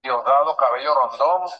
Diosdado 0.00 0.56
Cabello 0.56 0.94
Rondón, 0.94 1.50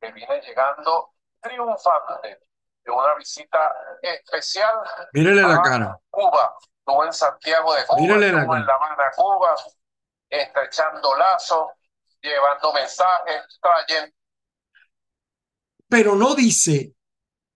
que 0.00 0.10
viene 0.12 0.40
llegando 0.40 1.10
triunfante 1.40 2.40
de 2.84 2.90
una 2.90 3.14
visita 3.16 3.72
especial 4.00 4.74
Mírele 5.12 5.42
la 5.42 5.62
cara. 5.62 6.00
Cuba. 6.10 6.56
Estuvo 6.78 7.04
en 7.04 7.12
Santiago 7.12 7.74
de 7.74 7.84
Cuba, 7.86 8.00
Mírele 8.00 8.26
estuvo 8.26 8.56
en 8.56 8.66
La 8.66 8.74
Habana, 8.74 9.10
Cuba, 9.16 9.56
estrechando 10.30 11.16
lazos, 11.16 11.66
llevando 12.22 12.72
mensajes, 12.72 13.42
trayendo. 13.60 14.14
Pero 15.88 16.14
no 16.14 16.34
dice 16.34 16.94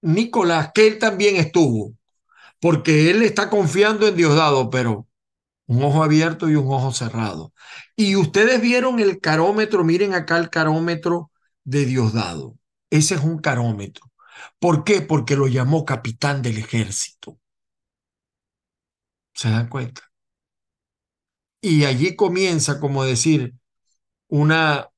Nicolás 0.02 0.72
que 0.74 0.86
él 0.86 0.98
también 0.98 1.36
estuvo, 1.36 1.92
porque 2.60 3.10
él 3.10 3.22
está 3.22 3.48
confiando 3.48 4.08
en 4.08 4.16
Diosdado, 4.16 4.68
pero 4.68 5.06
un 5.66 5.84
ojo 5.84 6.02
abierto 6.02 6.48
y 6.48 6.56
un 6.56 6.72
ojo 6.72 6.92
cerrado. 6.92 7.52
Y 7.94 8.16
ustedes 8.16 8.60
vieron 8.60 8.98
el 8.98 9.20
carómetro, 9.20 9.84
miren 9.84 10.14
acá 10.14 10.36
el 10.38 10.50
carómetro 10.50 11.30
de 11.62 11.84
Diosdado. 11.84 12.56
Ese 12.90 13.14
es 13.16 13.22
un 13.22 13.38
carómetro. 13.38 14.10
¿Por 14.58 14.84
qué? 14.84 15.02
Porque 15.02 15.36
lo 15.36 15.48
llamó 15.48 15.84
capitán 15.84 16.42
del 16.42 16.58
ejército. 16.58 17.38
¿Se 19.34 19.50
dan 19.50 19.68
cuenta? 19.68 20.02
Y 21.62 21.84
allí 21.84 22.16
comienza, 22.16 22.80
como 22.80 23.04
decir, 23.04 23.54
una 24.28 24.90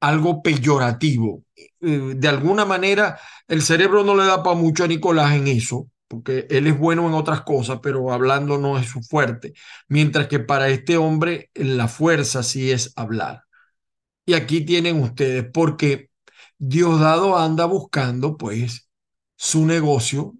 algo 0.00 0.42
peyorativo. 0.42 1.44
Eh, 1.56 2.14
De 2.16 2.28
alguna 2.28 2.64
manera, 2.64 3.18
el 3.48 3.62
cerebro 3.62 4.04
no 4.04 4.14
le 4.16 4.24
da 4.26 4.42
para 4.42 4.56
mucho 4.56 4.84
a 4.84 4.88
Nicolás 4.88 5.34
en 5.34 5.48
eso, 5.48 5.88
porque 6.08 6.46
él 6.50 6.66
es 6.66 6.78
bueno 6.78 7.06
en 7.08 7.14
otras 7.14 7.42
cosas, 7.42 7.80
pero 7.82 8.12
hablando 8.12 8.58
no 8.58 8.78
es 8.78 8.86
su 8.88 9.02
fuerte. 9.02 9.54
Mientras 9.88 10.28
que 10.28 10.38
para 10.40 10.68
este 10.68 10.96
hombre 10.96 11.50
la 11.54 11.88
fuerza 11.88 12.42
sí 12.42 12.70
es 12.70 12.92
hablar. 12.96 13.42
Y 14.26 14.34
aquí 14.34 14.62
tienen 14.64 15.02
ustedes, 15.02 15.46
porque 15.52 16.07
Diosdado 16.58 17.36
anda 17.38 17.64
buscando, 17.66 18.36
pues, 18.36 18.88
su 19.36 19.66
negocio, 19.66 20.34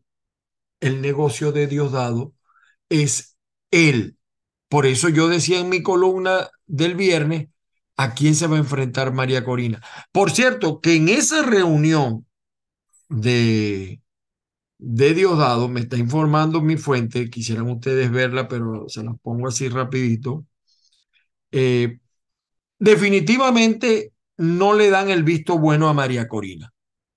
el 0.81 1.01
negocio 1.03 1.53
de 1.53 1.67
Diosdado 1.67 2.35
es 2.91 3.37
él. 3.71 4.19
Por 4.69 4.87
eso 4.87 5.09
yo 5.11 5.29
decía 5.29 5.61
en 5.61 5.69
mi 5.71 5.83
columna 5.83 6.51
del 6.67 6.97
viernes, 6.97 7.49
¿a 7.97 8.15
quién 8.15 8.35
se 8.37 8.47
va 8.49 8.57
a 8.57 8.61
enfrentar 8.61 9.13
María 9.15 9.45
Corina? 9.45 9.83
Por 10.13 10.31
cierto, 10.33 10.81
que 10.81 10.97
en 10.97 11.09
esa 11.11 11.43
reunión 11.45 12.27
de, 13.09 14.03
de 14.79 15.15
Diosdado, 15.15 15.69
me 15.69 15.81
está 15.81 15.97
informando 15.99 16.63
mi 16.63 16.77
fuente, 16.79 17.31
quisieran 17.31 17.71
ustedes 17.71 18.11
verla, 18.13 18.49
pero 18.49 18.89
se 18.89 19.05
las 19.05 19.19
pongo 19.21 19.49
así 19.49 19.69
rapidito. 19.69 20.47
Eh, 21.51 21.99
definitivamente 22.79 24.13
no 24.39 24.75
le 24.75 24.91
dan 24.91 25.11
el 25.11 25.25
visto 25.25 25.59
bueno 25.59 25.89
a 25.89 25.95
María 25.95 26.29
Corina. 26.29 26.73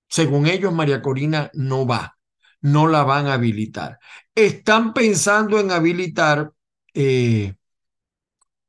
Según 0.08 0.46
ellos, 0.46 0.72
María 0.74 1.02
Corina 1.02 1.50
no 1.54 1.86
va, 1.86 2.18
no 2.60 2.86
la 2.86 3.04
van 3.04 3.26
a 3.26 3.34
habilitar. 3.34 3.98
Están 4.34 4.92
pensando 4.94 5.58
en 5.58 5.70
habilitar 5.70 6.52
eh, 6.94 7.54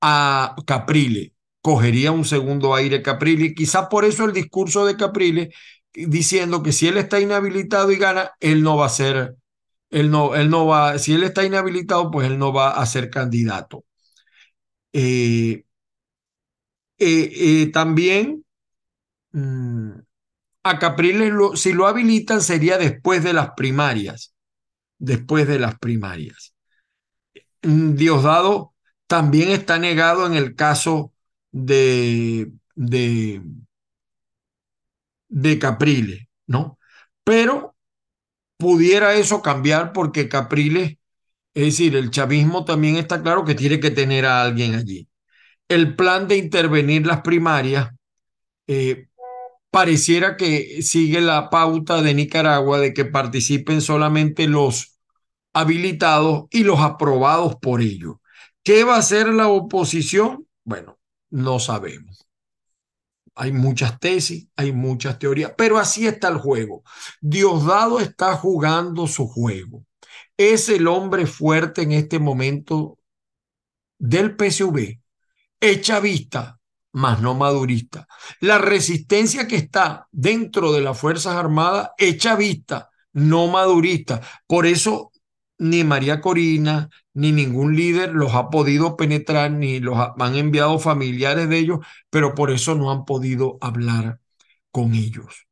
a 0.02 0.56
Caprile, 0.66 1.34
cogería 1.62 2.12
un 2.12 2.26
segundo 2.26 2.76
aire 2.76 3.02
Caprile. 3.02 3.54
Quizás 3.54 3.88
por 3.88 4.06
eso 4.06 4.26
el 4.26 4.34
discurso 4.34 4.86
de 4.86 4.98
Caprile 4.98 5.52
diciendo 5.94 6.64
que 6.64 6.72
si 6.72 6.88
él 6.88 6.98
está 6.98 7.20
inhabilitado 7.20 7.92
y 7.92 7.98
gana, 7.98 8.32
él 8.40 8.64
no 8.64 8.78
va 8.78 8.88
a 8.88 8.90
ser, 8.90 9.36
él 9.90 10.12
no, 10.12 10.36
él 10.36 10.50
no 10.50 10.66
va, 10.68 10.98
si 11.00 11.14
él 11.14 11.24
está 11.24 11.46
inhabilitado, 11.46 12.12
pues 12.12 12.28
él 12.28 12.38
no 12.40 12.54
va 12.54 12.72
a 12.72 12.86
ser 12.86 13.10
candidato. 13.10 13.86
Eh, 14.94 15.66
eh, 17.00 17.72
también 17.72 18.43
mm, 19.34 19.92
a 20.64 20.80
Capriles, 20.80 21.34
si 21.56 21.74
lo 21.74 21.88
habilitan, 21.88 22.42
sería 22.42 22.78
después 22.78 23.24
de 23.24 23.34
las 23.34 23.52
primarias. 23.52 24.34
Después 24.98 25.48
de 25.48 25.60
las 25.60 25.78
primarias. 25.80 26.54
Mm, 27.62 27.96
Diosdado 27.96 28.74
también 29.08 29.50
está 29.50 29.80
negado 29.80 30.26
en 30.26 30.34
el 30.34 30.56
caso 30.56 31.14
de, 31.52 32.52
de, 32.76 33.42
Capriles, 35.60 36.28
¿no? 36.48 36.80
Pero 37.24 37.76
pudiera 38.58 39.14
eso 39.16 39.42
cambiar 39.42 39.94
porque 39.94 40.30
Capriles, 40.30 40.98
es 41.54 41.64
decir, 41.66 41.96
el 41.96 42.12
chavismo 42.12 42.66
también 42.66 42.98
está 42.98 43.22
claro 43.22 43.46
que 43.46 43.56
tiene 43.56 43.80
que 43.80 43.92
tener 43.92 44.26
a 44.26 44.44
alguien 44.44 44.76
allí. 44.76 45.08
El 45.68 45.96
plan 45.96 46.28
de 46.28 46.38
intervenir 46.38 47.06
las 47.06 47.22
primarias 47.22 47.92
eh, 48.68 49.08
pareciera 49.74 50.38
que 50.38 50.84
sigue 50.84 51.20
la 51.20 51.50
pauta 51.50 52.04
de 52.04 52.14
Nicaragua 52.14 52.80
de 52.80 52.94
que 52.94 53.06
participen 53.06 53.82
solamente 53.82 54.48
los 54.48 55.00
habilitados 55.52 56.44
y 56.52 56.64
los 56.64 56.80
aprobados 56.80 57.56
por 57.56 57.82
ellos. 57.82 58.18
¿Qué 58.62 58.84
va 58.84 58.98
a 58.98 59.00
hacer 59.00 59.30
la 59.30 59.48
oposición? 59.48 60.48
Bueno, 60.64 61.00
no 61.32 61.60
sabemos. 61.60 62.24
Hay 63.34 63.52
muchas 63.52 64.00
tesis, 64.00 64.48
hay 64.56 64.74
muchas 64.74 65.18
teorías, 65.18 65.54
pero 65.58 65.80
así 65.80 66.06
está 66.06 66.28
el 66.28 66.38
juego. 66.38 66.84
Diosdado 67.20 68.00
está 68.00 68.36
jugando 68.36 69.08
su 69.08 69.28
juego. 69.28 69.88
Es 70.38 70.70
el 70.70 70.88
hombre 70.88 71.26
fuerte 71.26 71.82
en 71.82 71.94
este 71.94 72.20
momento 72.20 73.00
del 73.98 74.36
PSV. 74.38 75.02
Echa 75.60 76.00
vista 76.00 76.60
más 76.94 77.22
no 77.22 77.36
madurista. 77.36 78.08
La 78.40 78.58
resistencia 78.58 79.48
que 79.48 79.58
está 79.58 80.08
dentro 80.12 80.72
de 80.72 80.82
las 80.82 80.98
Fuerzas 80.98 81.36
Armadas, 81.36 81.90
hecha 81.98 82.36
vista, 82.36 82.90
no 83.12 83.48
madurista. 83.48 84.22
Por 84.48 84.66
eso 84.66 85.12
ni 85.58 85.84
María 85.84 86.22
Corina, 86.22 86.90
ni 87.14 87.32
ningún 87.32 87.76
líder 87.76 88.14
los 88.14 88.34
ha 88.34 88.50
podido 88.50 88.98
penetrar, 88.98 89.52
ni 89.52 89.80
los 89.80 89.98
han 89.98 90.36
enviado 90.36 90.80
familiares 90.80 91.50
de 91.50 91.58
ellos, 91.60 91.80
pero 92.10 92.36
por 92.36 92.52
eso 92.52 92.76
no 92.76 92.92
han 92.92 93.06
podido 93.06 93.58
hablar 93.62 94.20
con 94.72 94.94
ellos. 94.94 95.48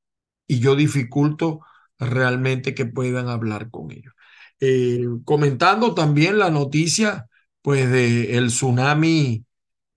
Y 0.48 0.60
yo 0.60 0.75
dificulto 0.75 1.62
realmente 2.00 2.74
que 2.74 2.86
puedan 2.86 3.29
hablar 3.29 3.69
con 3.69 3.91
ellos. 3.91 4.13
Eh, 4.60 5.05
comentando 5.24 5.93
también 5.93 6.38
la 6.39 6.51
noticia, 6.51 7.27
pues, 7.62 7.89
del 7.89 8.31
el 8.31 8.48
tsunami 8.48 9.45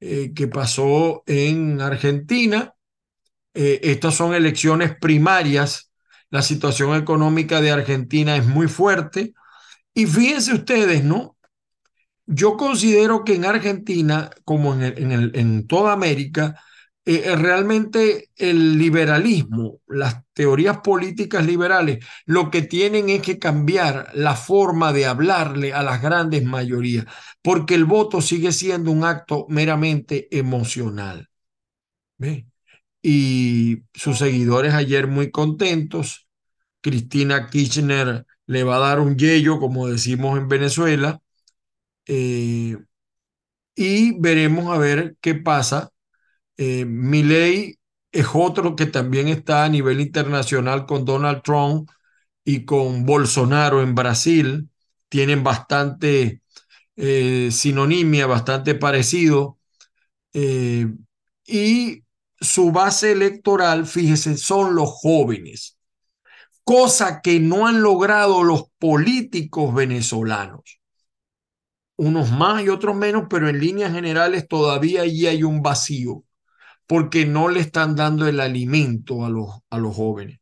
eh, 0.06 0.32
que 0.34 0.48
pasó 0.48 1.22
en 1.26 1.80
Argentina. 1.80 2.74
Eh, 3.54 3.80
estas 3.84 4.14
son 4.14 4.34
elecciones 4.34 4.96
primarias. 5.00 5.90
La 6.28 6.42
situación 6.42 6.94
económica 6.94 7.62
de 7.62 7.70
Argentina 7.70 8.36
es 8.36 8.46
muy 8.46 8.68
fuerte. 8.68 9.32
Y 9.94 10.06
fíjense 10.06 10.52
ustedes, 10.52 11.04
¿no? 11.04 11.38
Yo 12.26 12.56
considero 12.58 13.24
que 13.24 13.34
en 13.34 13.46
Argentina, 13.46 14.30
como 14.44 14.74
en, 14.74 14.82
en, 14.82 15.30
en 15.34 15.66
toda 15.66 15.92
América, 15.94 16.60
eh, 17.06 17.22
eh, 17.26 17.36
realmente 17.36 18.30
el 18.36 18.78
liberalismo, 18.78 19.80
las 19.88 20.22
teorías 20.32 20.78
políticas 20.78 21.44
liberales, 21.46 22.04
lo 22.24 22.50
que 22.50 22.62
tienen 22.62 23.10
es 23.10 23.20
que 23.20 23.38
cambiar 23.38 24.10
la 24.14 24.34
forma 24.36 24.92
de 24.92 25.06
hablarle 25.06 25.74
a 25.74 25.82
las 25.82 26.00
grandes 26.00 26.44
mayorías, 26.44 27.04
porque 27.42 27.74
el 27.74 27.84
voto 27.84 28.22
sigue 28.22 28.52
siendo 28.52 28.90
un 28.90 29.04
acto 29.04 29.46
meramente 29.50 30.28
emocional. 30.36 31.28
¿Ve? 32.18 32.46
Y 33.02 33.82
sus 33.94 34.18
seguidores 34.18 34.74
ayer 34.74 35.06
muy 35.06 35.30
contentos. 35.30 36.26
Cristina 36.80 37.48
Kirchner 37.50 38.26
le 38.46 38.64
va 38.64 38.76
a 38.76 38.78
dar 38.80 39.00
un 39.00 39.16
yello, 39.18 39.58
como 39.60 39.88
decimos 39.88 40.38
en 40.38 40.48
Venezuela. 40.48 41.20
Eh, 42.06 42.76
y 43.76 44.18
veremos 44.20 44.74
a 44.74 44.78
ver 44.78 45.16
qué 45.20 45.34
pasa 45.34 45.93
eh, 46.56 46.84
Milley 46.84 47.78
es 48.12 48.26
otro 48.32 48.76
que 48.76 48.86
también 48.86 49.28
está 49.28 49.64
a 49.64 49.68
nivel 49.68 50.00
internacional 50.00 50.86
con 50.86 51.04
Donald 51.04 51.42
Trump 51.42 51.90
y 52.44 52.64
con 52.64 53.04
Bolsonaro 53.04 53.82
en 53.82 53.94
Brasil. 53.94 54.70
Tienen 55.08 55.42
bastante 55.42 56.42
eh, 56.96 57.48
sinonimia, 57.50 58.26
bastante 58.26 58.74
parecido. 58.76 59.58
Eh, 60.32 60.86
y 61.46 62.04
su 62.40 62.70
base 62.72 63.12
electoral, 63.12 63.86
fíjese, 63.86 64.36
son 64.36 64.74
los 64.74 64.90
jóvenes, 64.90 65.78
cosa 66.64 67.20
que 67.20 67.40
no 67.40 67.66
han 67.66 67.82
logrado 67.82 68.44
los 68.44 68.64
políticos 68.78 69.74
venezolanos. 69.74 70.80
Unos 71.96 72.30
más 72.30 72.62
y 72.64 72.68
otros 72.68 72.96
menos, 72.96 73.24
pero 73.30 73.48
en 73.48 73.60
líneas 73.60 73.92
generales 73.92 74.48
todavía 74.48 75.02
allí 75.02 75.26
hay 75.26 75.42
un 75.44 75.62
vacío 75.62 76.24
porque 76.86 77.26
no 77.26 77.48
le 77.48 77.60
están 77.60 77.96
dando 77.96 78.26
el 78.28 78.40
alimento 78.40 79.24
a 79.24 79.30
los, 79.30 79.50
a 79.70 79.78
los 79.78 79.94
jóvenes. 79.96 80.40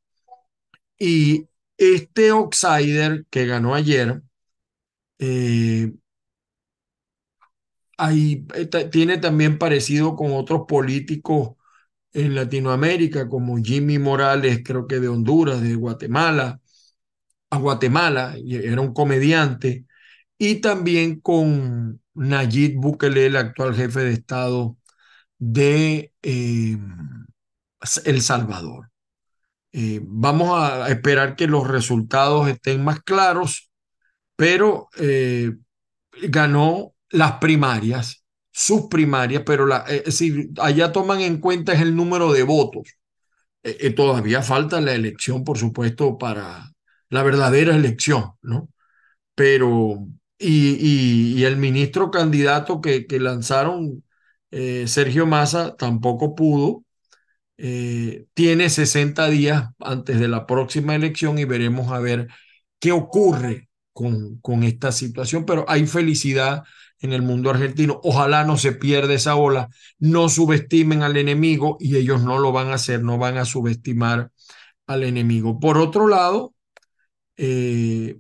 Y 0.99 1.49
este 1.77 2.31
outsider 2.31 3.27
que 3.31 3.47
ganó 3.47 3.75
ayer, 3.75 4.23
eh, 5.19 5.93
tiene 8.91 9.19
también 9.19 9.59
parecido 9.59 10.17
con 10.17 10.33
otros 10.33 10.63
políticos 10.67 11.57
en 12.13 12.35
Latinoamérica, 12.35 13.29
como 13.29 13.57
Jimmy 13.59 13.99
Morales, 13.99 14.61
creo 14.65 14.87
que 14.87 15.01
de 15.01 15.09
Honduras, 15.09 15.63
de 15.63 15.75
Guatemala, 15.75 16.61
a 17.51 17.59
Guatemala, 17.59 18.37
era 18.47 18.81
un 18.81 18.95
comediante, 18.95 19.87
y 20.39 20.57
también 20.57 21.21
con 21.21 22.01
Nayib 22.15 22.77
Bukele, 22.81 23.27
el 23.27 23.37
actual 23.37 23.75
jefe 23.75 24.01
de 24.01 24.13
Estado 24.13 24.77
de 25.43 26.13
eh, 26.23 26.79
El 28.05 28.23
Salvador. 28.23 28.91
Eh, 29.73 30.01
vamos 30.05 30.51
a 30.57 30.89
esperar 30.89 31.35
que 31.35 31.49
los 31.49 31.67
resultados 31.67 32.47
estén 32.49 32.85
más 32.85 33.01
claros, 33.03 33.73
pero 34.37 34.89
eh, 34.99 35.53
ganó 36.29 36.95
las 37.11 37.39
primarias, 37.39 38.25
sus 38.53 38.83
primarias, 38.83 39.43
pero 39.45 39.67
la, 39.67 39.85
si 40.07 40.51
allá 40.61 40.93
toman 40.93 41.21
en 41.21 41.39
cuenta 41.39 41.73
es 41.73 41.81
el 41.81 41.97
número 41.97 42.33
de 42.33 42.45
votos. 42.45 42.89
todavía 43.97 44.43
falta 44.43 44.81
la 44.81 44.95
elección, 44.95 45.43
por 45.45 45.59
supuesto, 45.59 46.19
para 46.19 46.71
la 47.09 47.23
verdadera 47.25 47.75
elección, 47.75 48.33
¿no? 48.43 48.69
Pero, 49.35 50.07
y, 50.39 51.37
y, 51.41 51.45
el 51.45 51.57
ministro 51.57 52.11
candidato 52.11 52.81
que, 52.81 53.07
que 53.07 53.21
lanzaron 53.21 54.03
eh, 54.53 54.87
Sergio 54.87 55.27
Massa 55.27 55.77
tampoco 55.77 56.35
pudo. 56.35 56.85
Eh, 57.59 58.27
tiene 58.35 58.71
60 58.71 59.29
días 59.29 59.71
antes 59.79 60.21
de 60.21 60.29
la 60.29 60.47
próxima 60.47 60.95
elección 60.95 61.39
y 61.39 61.45
veremos 61.45 61.93
a 61.93 62.01
ver 62.01 62.29
qué 62.81 62.93
ocurre 62.93 63.69
con, 63.93 64.39
con 64.39 64.63
esta 64.63 64.93
situación. 64.93 65.45
Pero 65.47 65.65
hay 65.69 65.87
felicidad 65.87 66.65
en 67.01 67.13
el 67.13 67.23
mundo 67.23 67.51
argentino. 67.51 68.01
Ojalá 68.05 68.45
no 68.45 68.57
se 68.59 68.73
pierda 68.73 69.15
esa 69.15 69.37
ola, 69.37 69.69
no 69.99 70.29
subestimen 70.29 71.03
al 71.03 71.17
enemigo 71.17 71.77
y 71.81 71.97
ellos 71.97 72.23
no 72.23 72.39
lo 72.39 72.53
van 72.53 72.69
a 72.69 72.75
hacer, 72.75 73.03
no 73.03 73.19
van 73.19 73.39
a 73.39 73.45
subestimar 73.45 74.31
al 74.87 75.05
enemigo. 75.05 75.59
Por 75.61 75.79
otro 75.79 76.09
lado, 76.09 76.55
eh, 77.37 78.19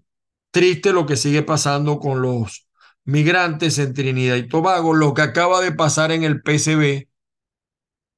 triste 0.51 0.93
lo 0.93 1.07
que 1.07 1.17
sigue 1.17 1.43
pasando 1.43 1.99
con 1.99 2.23
los 2.23 2.67
migrantes 3.05 3.79
en 3.79 3.95
Trinidad 3.95 4.37
y 4.37 4.49
Tobago, 4.49 4.95
lo 4.95 5.15
que 5.15 5.23
acaba 5.23 5.61
de 5.61 5.73
pasar 5.73 6.13
en 6.13 6.25
el 6.25 6.43
PCB, 6.43 7.09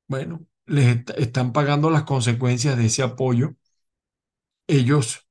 bueno, 0.07 0.47
les 0.67 1.05
están 1.17 1.53
pagando 1.53 1.91
las 1.91 2.05
consecuencias 2.05 2.77
de 2.77 2.87
ese 2.87 3.03
apoyo. 3.03 3.55
Ellos 4.67 5.27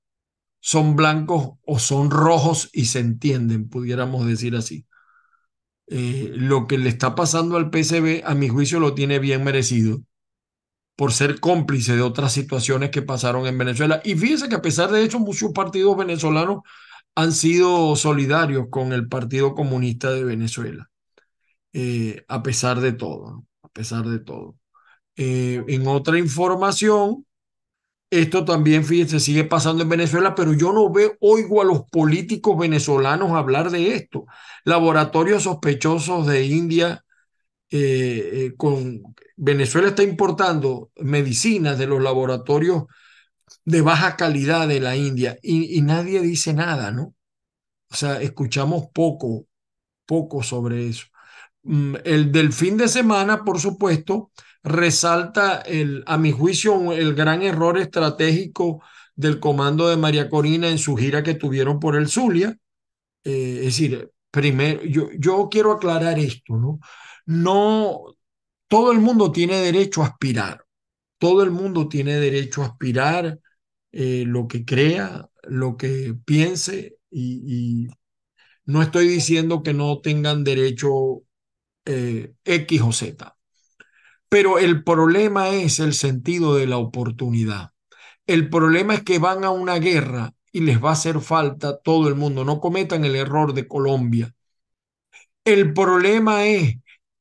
son 0.60 0.96
blancos 0.96 1.54
o 1.66 1.80
son 1.80 2.12
rojos 2.12 2.70
y 2.74 2.86
se 2.86 3.00
entienden, 3.00 3.70
pudiéramos 3.70 4.26
decir 4.26 4.56
así. 4.56 4.86
Eh, 5.88 6.32
lo 6.34 6.68
que 6.68 6.78
le 6.78 6.90
está 6.90 7.16
pasando 7.16 7.58
al 7.58 7.70
PCB, 7.70 8.24
a 8.26 8.34
mi 8.36 8.48
juicio, 8.48 8.80
lo 8.80 8.96
tiene 8.96 9.20
bien 9.20 9.44
merecido 9.44 10.02
por 10.96 11.12
ser 11.12 11.40
cómplice 11.40 11.96
de 11.96 12.02
otras 12.02 12.34
situaciones 12.34 12.92
que 12.92 13.02
pasaron 13.02 13.48
en 13.48 13.58
Venezuela. 13.58 14.02
Y 14.04 14.16
fíjense 14.16 14.48
que 14.50 14.56
a 14.56 14.62
pesar 14.62 14.92
de 14.92 15.04
eso, 15.04 15.20
muchos 15.20 15.52
partidos 15.52 15.98
venezolanos 15.98 16.62
han 17.16 17.32
sido 17.34 17.96
solidarios 17.96 18.68
con 18.70 18.94
el 18.94 19.08
Partido 19.08 19.56
Comunista 19.56 20.12
de 20.12 20.24
Venezuela, 20.24 20.90
eh, 21.74 22.26
a 22.28 22.44
pesar 22.44 22.80
de 22.82 22.94
todo. 22.94 23.46
pesar 23.74 24.06
de 24.06 24.20
todo. 24.20 24.56
Eh, 25.16 25.64
en 25.68 25.88
otra 25.88 26.20
información, 26.20 27.26
esto 28.10 28.46
también, 28.46 28.86
fíjense, 28.86 29.20
sigue 29.20 29.44
pasando 29.46 29.84
en 29.84 29.90
Venezuela, 29.90 30.36
pero 30.36 30.54
yo 30.54 30.74
no 30.74 30.92
veo, 30.92 31.16
oigo 31.20 31.62
a 31.62 31.66
los 31.66 31.84
políticos 31.92 32.58
venezolanos 32.58 33.32
hablar 33.32 33.72
de 33.72 33.96
esto. 33.96 34.26
Laboratorios 34.66 35.44
sospechosos 35.44 36.28
de 36.28 36.46
India 36.46 37.04
eh, 37.72 38.54
con 38.58 39.02
Venezuela 39.36 39.90
está 39.90 40.04
importando 40.04 40.92
medicinas 40.98 41.78
de 41.80 41.88
los 41.88 42.02
laboratorios 42.04 42.84
de 43.66 43.82
baja 43.82 44.16
calidad 44.18 44.68
de 44.68 44.80
la 44.80 44.96
India 44.96 45.38
y, 45.42 45.82
nadie 45.82 46.22
dice 46.22 46.54
nada, 46.54 46.92
¿no? 46.92 47.16
O 47.90 47.96
sea, 47.96 48.22
escuchamos 48.22 48.88
poco, 48.94 49.46
poco 50.06 50.44
sobre 50.44 50.88
eso. 50.88 51.06
Mm, 51.64 51.96
el 52.04 52.32
del 52.32 52.52
fin 52.54 52.78
de 52.78 52.88
semana, 52.88 53.44
por 53.44 53.60
supuesto, 53.60 54.32
resalta, 54.64 55.62
el, 55.62 56.04
a 56.08 56.18
mi 56.18 56.32
juicio, 56.32 56.92
el 56.94 57.14
gran 57.16 57.42
error 57.44 57.78
estratégico 57.78 58.84
del 59.16 59.40
comando 59.40 59.88
de 59.90 59.98
María 59.98 60.30
Corina 60.30 60.70
en 60.70 60.78
su 60.78 60.96
gira 60.96 61.24
que 61.24 61.36
tuvieron 61.36 61.80
por 61.80 61.96
el 61.96 62.08
Zulia. 62.10 62.58
Eh, 63.24 63.60
es 63.60 63.66
decir, 63.66 64.12
primero, 64.32 64.84
yo, 64.84 65.10
yo 65.18 65.48
quiero 65.50 65.72
aclarar 65.72 66.20
esto, 66.20 66.58
¿no? 66.58 66.80
No, 67.26 68.16
todo 68.68 68.92
el 68.92 69.00
mundo 69.00 69.32
tiene 69.32 69.58
derecho 69.62 70.04
a 70.04 70.08
aspirar, 70.08 70.66
todo 71.18 71.44
el 71.44 71.52
mundo 71.52 71.88
tiene 71.88 72.16
derecho 72.16 72.64
a 72.64 72.68
aspirar 72.68 73.40
eh, 73.94 74.24
lo 74.28 74.48
que 74.48 74.66
crea, 74.66 75.30
lo 75.44 75.78
que 75.78 76.16
piense 76.26 76.98
y, 77.12 77.88
no 78.66 78.82
estoy 78.82 79.08
diciendo 79.08 79.62
que 79.64 79.74
no 79.74 80.00
tengan 80.02 80.44
derecho 80.44 81.24
eh, 81.86 82.34
X 82.46 82.82
o 82.82 82.92
Z. 82.94 83.38
Pero 84.30 84.58
el 84.60 84.84
problema 84.84 85.50
es 85.50 85.80
el 85.80 85.94
sentido 85.94 86.56
de 86.56 86.68
la 86.68 86.78
oportunidad. 86.78 87.72
El 88.28 88.50
problema 88.50 88.96
es 88.96 89.04
que 89.04 89.20
van 89.20 89.44
a 89.44 89.52
una 89.52 89.80
guerra 89.80 90.34
y 90.52 90.62
les 90.62 90.84
va 90.84 90.92
a 90.92 90.94
hacer 90.94 91.20
falta 91.22 91.80
todo 91.82 92.08
el 92.08 92.16
mundo. 92.16 92.46
No 92.46 92.60
cometan 92.62 93.06
el 93.06 93.16
error 93.16 93.54
de 93.54 93.68
Colombia. 93.68 94.34
El 95.46 95.74
problema 95.74 96.46
es 96.46 96.78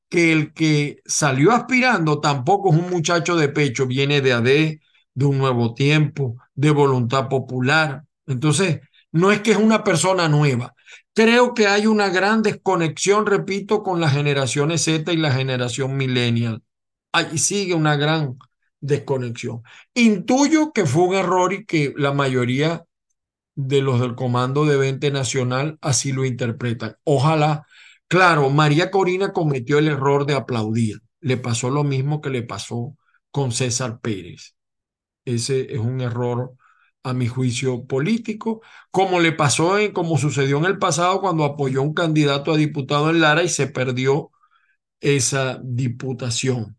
que 0.08 0.32
el 0.32 0.52
que 0.54 1.00
salió 1.06 1.52
aspirando 1.52 2.20
tampoco 2.20 2.72
es 2.72 2.78
un 2.78 2.90
muchacho 2.90 3.36
de 3.36 3.48
pecho, 3.48 3.86
viene 3.86 4.20
de 4.20 4.32
AD, 4.32 4.80
de 5.14 5.24
un 5.24 5.38
nuevo 5.38 5.74
tiempo, 5.74 6.36
de 6.54 6.70
voluntad 6.70 7.28
popular. 7.28 8.04
Entonces, 8.26 8.80
no 9.10 9.32
es 9.32 9.40
que 9.40 9.52
es 9.52 9.58
una 9.58 9.84
persona 9.84 10.28
nueva. 10.28 10.74
Creo 11.14 11.54
que 11.54 11.66
hay 11.66 11.86
una 11.86 12.08
gran 12.08 12.42
desconexión, 12.42 13.26
repito, 13.26 13.82
con 13.82 14.00
las 14.00 14.12
generaciones 14.12 14.84
Z 14.84 15.12
y 15.12 15.16
la 15.16 15.32
generación 15.32 15.96
millennial. 15.96 16.62
Ahí 17.12 17.38
sigue 17.38 17.74
una 17.74 17.96
gran 17.96 18.38
desconexión. 18.80 19.62
Intuyo 19.94 20.72
que 20.72 20.86
fue 20.86 21.04
un 21.04 21.14
error 21.14 21.52
y 21.52 21.66
que 21.66 21.92
la 21.96 22.12
mayoría 22.12 22.84
de 23.54 23.82
los 23.82 24.00
del 24.00 24.14
Comando 24.14 24.64
de 24.64 24.76
Vente 24.78 25.10
Nacional 25.10 25.78
así 25.82 26.12
lo 26.12 26.24
interpretan. 26.24 26.96
Ojalá 27.04 27.66
Claro, 28.12 28.50
María 28.50 28.90
Corina 28.90 29.32
cometió 29.32 29.78
el 29.78 29.88
error 29.88 30.26
de 30.26 30.34
aplaudir. 30.34 31.00
Le 31.20 31.38
pasó 31.38 31.70
lo 31.70 31.82
mismo 31.82 32.20
que 32.20 32.28
le 32.28 32.42
pasó 32.42 32.94
con 33.30 33.52
César 33.52 34.00
Pérez. 34.02 34.54
Ese 35.24 35.72
es 35.74 35.78
un 35.80 36.00
error, 36.00 36.54
a 37.04 37.14
mi 37.14 37.26
juicio, 37.28 37.84
político, 37.86 38.62
como 38.90 39.20
le 39.20 39.32
pasó, 39.32 39.78
en, 39.78 39.92
como 39.92 40.18
sucedió 40.18 40.58
en 40.58 40.66
el 40.66 40.78
pasado 40.78 41.20
cuando 41.20 41.44
apoyó 41.44 41.82
un 41.82 41.94
candidato 41.94 42.52
a 42.52 42.56
diputado 42.56 43.10
en 43.10 43.20
Lara 43.20 43.42
y 43.42 43.48
se 43.48 43.66
perdió 43.68 44.30
esa 45.00 45.60
diputación. 45.64 46.78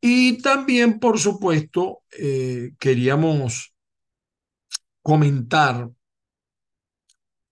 Y 0.00 0.42
también, 0.42 1.00
por 1.00 1.18
supuesto, 1.20 2.02
eh, 2.18 2.72
queríamos 2.80 3.74
comentar 5.02 5.90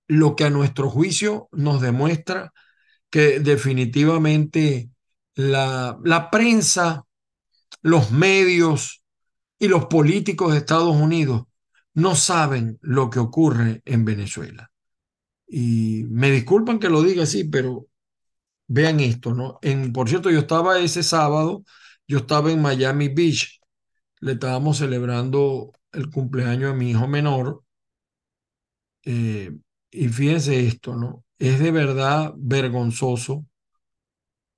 lo 0.07 0.37
que 0.37 0.45
a 0.45 0.51
nuestro 0.51 0.91
juicio 0.91 1.49
nos 1.53 1.81
demuestra 1.81 2.53
que 3.11 3.41
definitivamente 3.41 4.91
la, 5.35 5.99
la 6.05 6.31
prensa, 6.31 7.05
los 7.83 8.11
medios 8.13 8.98
y 9.59 9.69
los 9.69 9.87
políticos 9.87 10.53
de 10.53 10.59
Estados 10.59 10.95
Unidos 10.95 11.45
no 11.95 12.15
saben 12.15 12.79
lo 12.81 13.11
que 13.11 13.19
ocurre 13.19 13.83
en 13.85 14.05
Venezuela. 14.05 14.71
Y 15.47 16.05
me 16.11 16.31
disculpan 16.31 16.79
que 16.79 16.91
lo 16.91 17.03
diga 17.03 17.25
así, 17.25 17.45
pero 17.45 17.87
vean 18.69 19.01
esto, 19.01 19.35
¿no? 19.35 19.59
En, 19.63 19.93
por 19.93 20.09
cierto, 20.09 20.31
yo 20.31 20.41
estaba 20.41 20.79
ese 20.79 21.03
sábado, 21.03 21.65
yo 22.07 22.19
estaba 22.19 22.53
en 22.53 22.63
Miami 22.63 23.09
Beach, 23.09 23.61
le 24.21 24.33
estábamos 24.33 24.79
celebrando 24.79 25.73
el 25.93 26.11
cumpleaños 26.11 26.73
de 26.73 26.79
mi 26.79 26.91
hijo 26.91 27.09
menor. 27.09 27.65
Eh, 29.05 29.57
y 29.91 30.09
fíjense 30.09 30.67
esto, 30.67 30.95
¿no? 30.97 31.25
es 31.39 31.59
de 31.61 31.71
verdad 31.71 32.33
vergonzoso. 32.37 33.47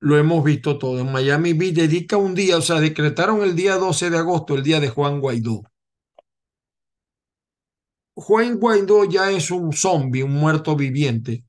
Lo 0.00 0.16
hemos 0.18 0.42
visto 0.44 0.78
todo. 0.78 0.98
En 1.00 1.12
Miami 1.12 1.52
Beach 1.52 1.74
dedica 1.74 2.16
un 2.16 2.34
día, 2.34 2.56
o 2.56 2.62
sea, 2.62 2.80
decretaron 2.80 3.42
el 3.42 3.54
día 3.54 3.76
12 3.76 4.10
de 4.10 4.18
agosto, 4.18 4.54
el 4.54 4.62
día 4.62 4.80
de 4.80 4.88
Juan 4.88 5.20
Guaidó. 5.20 5.62
Juan 8.14 8.58
Guaidó 8.58 9.04
ya 9.04 9.30
es 9.30 9.50
un 9.50 9.72
zombie, 9.72 10.22
un 10.22 10.32
muerto 10.32 10.76
viviente. 10.76 11.44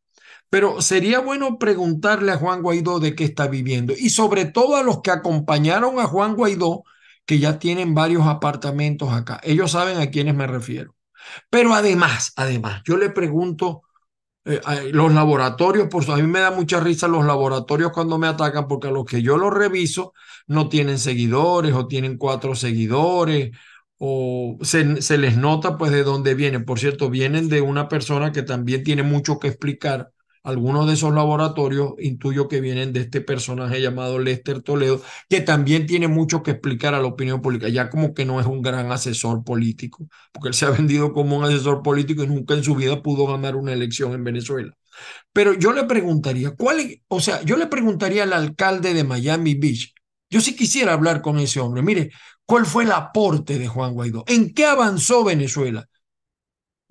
Pero 0.50 0.82
sería 0.82 1.20
bueno 1.20 1.58
preguntarle 1.60 2.34
a 2.34 2.38
Juan 2.38 2.62
Guaidó 2.62 3.00
de 3.00 3.16
qué 3.16 3.24
está 3.26 3.48
viviendo 3.48 3.94
y 3.98 4.10
sobre 4.10 4.46
todo 4.46 4.76
a 4.76 4.84
los 4.84 5.02
que 5.02 5.12
acompañaron 5.12 6.00
a 6.00 6.06
Juan 6.08 6.36
Guaidó, 6.36 6.84
que 7.26 7.40
ya 7.40 7.60
tienen 7.60 7.94
varios 7.96 8.28
apartamentos 8.28 9.14
acá. 9.14 9.40
Ellos 9.44 9.72
saben 9.72 9.98
a 9.98 10.10
quiénes 10.12 10.36
me 10.36 10.48
refiero. 10.48 10.96
Pero 11.50 11.74
además, 11.74 12.34
además, 12.36 12.82
yo 12.86 12.98
le 12.98 13.10
pregunto 13.10 13.84
eh, 14.46 14.60
los 14.92 15.14
laboratorios, 15.14 15.88
por 15.88 16.10
a 16.10 16.16
mí 16.16 16.24
me 16.24 16.40
da 16.40 16.52
mucha 16.52 16.80
risa 16.80 17.08
los 17.08 17.26
laboratorios 17.26 17.92
cuando 17.92 18.18
me 18.18 18.28
atacan, 18.28 18.68
porque 18.68 18.88
a 18.88 18.92
los 18.92 19.06
que 19.06 19.22
yo 19.22 19.38
los 19.38 19.54
reviso 19.54 20.14
no 20.48 20.70
tienen 20.70 20.98
seguidores 21.00 21.74
o 21.74 21.88
tienen 21.88 22.18
cuatro 22.18 22.56
seguidores 22.56 23.52
o 23.98 24.58
se, 24.62 25.02
se 25.02 25.18
les 25.18 25.38
nota 25.38 25.78
pues 25.78 25.92
de 25.92 26.04
dónde 26.04 26.34
vienen. 26.36 26.66
Por 26.66 26.80
cierto, 26.80 27.10
vienen 27.10 27.50
de 27.50 27.62
una 27.62 27.88
persona 27.88 28.32
que 28.32 28.42
también 28.44 28.84
tiene 28.84 29.04
mucho 29.04 29.40
que 29.40 29.48
explicar 29.50 30.12
algunos 30.44 30.88
de 30.88 30.94
esos 30.94 31.14
laboratorios 31.14 31.94
intuyo 32.00 32.48
que 32.48 32.62
vienen 32.62 32.94
de 32.94 33.02
este 33.02 33.22
personaje 33.22 33.82
llamado 33.82 34.20
Lester 34.20 34.62
Toledo, 34.62 35.02
que 35.30 35.42
también 35.42 35.86
tiene 35.86 36.08
mucho 36.08 36.44
que 36.44 36.52
explicar 36.52 36.94
a 36.96 37.00
la 37.00 37.08
opinión 37.08 37.42
pública, 37.42 37.70
ya 37.70 37.90
como 37.90 38.14
que 38.14 38.26
no 38.26 38.40
es 38.40 38.48
un 38.48 38.62
gran 38.62 38.92
asesor 38.92 39.44
político, 39.44 40.08
porque 40.32 40.50
él 40.50 40.54
se 40.54 40.66
ha 40.66 40.70
vendido 40.72 41.14
como 41.14 41.38
un 41.38 41.44
asesor 41.46 41.82
político 41.84 42.24
y 42.24 42.28
nunca 42.28 42.54
en 42.56 42.64
su 42.64 42.76
vida 42.76 43.02
pudo 43.02 43.28
ganar 43.28 43.56
una 43.56 43.74
elección 43.74 44.14
en 44.14 44.24
Venezuela. 44.24 44.76
Pero 45.34 45.54
yo 45.54 45.74
le 45.74 45.86
preguntaría, 45.86 46.52
¿cuál, 46.52 47.02
o 47.08 47.20
sea, 47.20 47.42
yo 47.44 47.58
le 47.58 47.68
preguntaría 47.68 48.24
al 48.24 48.34
alcalde 48.34 48.94
de 48.94 49.04
Miami 49.04 49.56
Beach, 49.56 49.94
yo 50.30 50.42
sí 50.42 50.56
quisiera 50.56 50.94
hablar 50.94 51.22
con 51.22 51.40
ese 51.40 51.60
hombre, 51.60 51.82
mire, 51.82 52.12
¿cuál 52.46 52.66
fue 52.66 52.84
el 52.84 52.92
aporte 52.92 53.60
de 53.60 53.68
Juan 53.68 53.94
Guaidó? 53.94 54.24
¿En 54.28 54.54
qué 54.54 54.66
avanzó 54.66 55.24
Venezuela? 55.24 55.88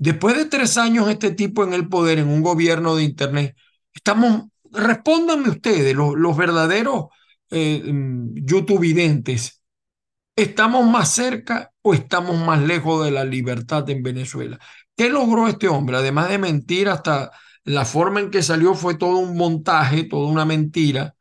Después 0.01 0.35
de 0.35 0.47
tres 0.47 0.79
años 0.79 1.11
este 1.11 1.31
tipo 1.33 1.63
en 1.63 1.75
el 1.75 1.87
poder, 1.87 2.19
en 2.19 2.29
un 2.29 2.41
gobierno 2.41 2.97
de 2.97 3.05
Internet, 3.05 3.55
estamos, 3.93 4.47
respóndanme 4.73 5.51
ustedes, 5.51 5.95
los, 5.95 6.37
verdaderos 6.39 7.09
eh, 7.51 7.83
mm, 7.93 8.33
youtubidentes, 8.47 9.63
¿estamos 10.35 10.87
más 10.87 11.15
cerca 11.15 11.73
o 11.83 11.93
estamos 11.93 12.39
más 12.39 12.63
lejos 12.63 13.05
de 13.05 13.11
la 13.11 13.27
libertad 13.27 13.91
en 13.91 14.03
Venezuela? 14.03 14.59
¿Qué 14.97 15.11
logró 15.11 15.49
este 15.49 15.69
hombre? 15.69 15.99
Además 15.99 16.31
de 16.31 16.39
mentir, 16.39 16.89
hasta 16.89 17.31
la 17.65 17.85
forma 17.85 18.21
en 18.21 18.31
que 18.31 18.43
salió 18.43 18.73
fue 18.75 18.95
todo 18.97 19.19
un 19.19 19.37
montaje, 19.37 20.05
toda 20.05 20.31
una 20.31 20.47
mentira. 20.47 21.15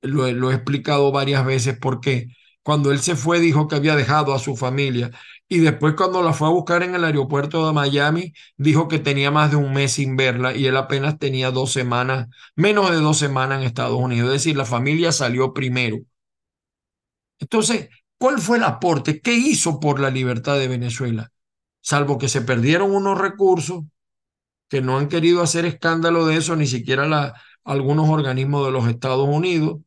Lo, 0.00 0.32
lo 0.32 0.50
he 0.50 0.54
explicado 0.54 1.12
varias 1.12 1.44
veces 1.44 1.76
por 1.78 2.00
qué. 2.00 2.28
Cuando 2.62 2.90
él 2.90 3.00
se 3.00 3.16
fue 3.16 3.38
dijo 3.38 3.68
que 3.68 3.76
había 3.76 3.96
dejado 3.96 4.32
a 4.32 4.38
su 4.38 4.56
familia 4.56 5.10
y 5.52 5.58
después 5.58 5.92
cuando 5.94 6.22
la 6.22 6.32
fue 6.32 6.48
a 6.48 6.50
buscar 6.50 6.82
en 6.82 6.94
el 6.94 7.04
aeropuerto 7.04 7.66
de 7.66 7.74
Miami, 7.74 8.32
dijo 8.56 8.88
que 8.88 8.98
tenía 8.98 9.30
más 9.30 9.50
de 9.50 9.58
un 9.58 9.74
mes 9.74 9.92
sin 9.92 10.16
verla 10.16 10.54
y 10.56 10.64
él 10.66 10.78
apenas 10.78 11.18
tenía 11.18 11.50
dos 11.50 11.72
semanas, 11.72 12.28
menos 12.56 12.90
de 12.90 12.96
dos 12.96 13.18
semanas 13.18 13.58
en 13.60 13.66
Estados 13.66 13.98
Unidos. 14.00 14.28
Es 14.28 14.44
decir, 14.44 14.56
la 14.56 14.64
familia 14.64 15.12
salió 15.12 15.52
primero. 15.52 15.98
Entonces, 17.38 17.90
¿cuál 18.16 18.40
fue 18.40 18.56
el 18.56 18.64
aporte? 18.64 19.20
¿Qué 19.20 19.34
hizo 19.34 19.78
por 19.78 20.00
la 20.00 20.08
libertad 20.08 20.58
de 20.58 20.68
Venezuela? 20.68 21.30
Salvo 21.82 22.16
que 22.16 22.30
se 22.30 22.40
perdieron 22.40 22.94
unos 22.94 23.18
recursos, 23.18 23.84
que 24.70 24.80
no 24.80 24.96
han 24.96 25.08
querido 25.08 25.42
hacer 25.42 25.66
escándalo 25.66 26.24
de 26.24 26.38
eso, 26.38 26.56
ni 26.56 26.66
siquiera 26.66 27.34
algunos 27.62 28.08
organismos 28.08 28.64
de 28.64 28.72
los 28.72 28.88
Estados 28.88 29.28
Unidos, 29.28 29.80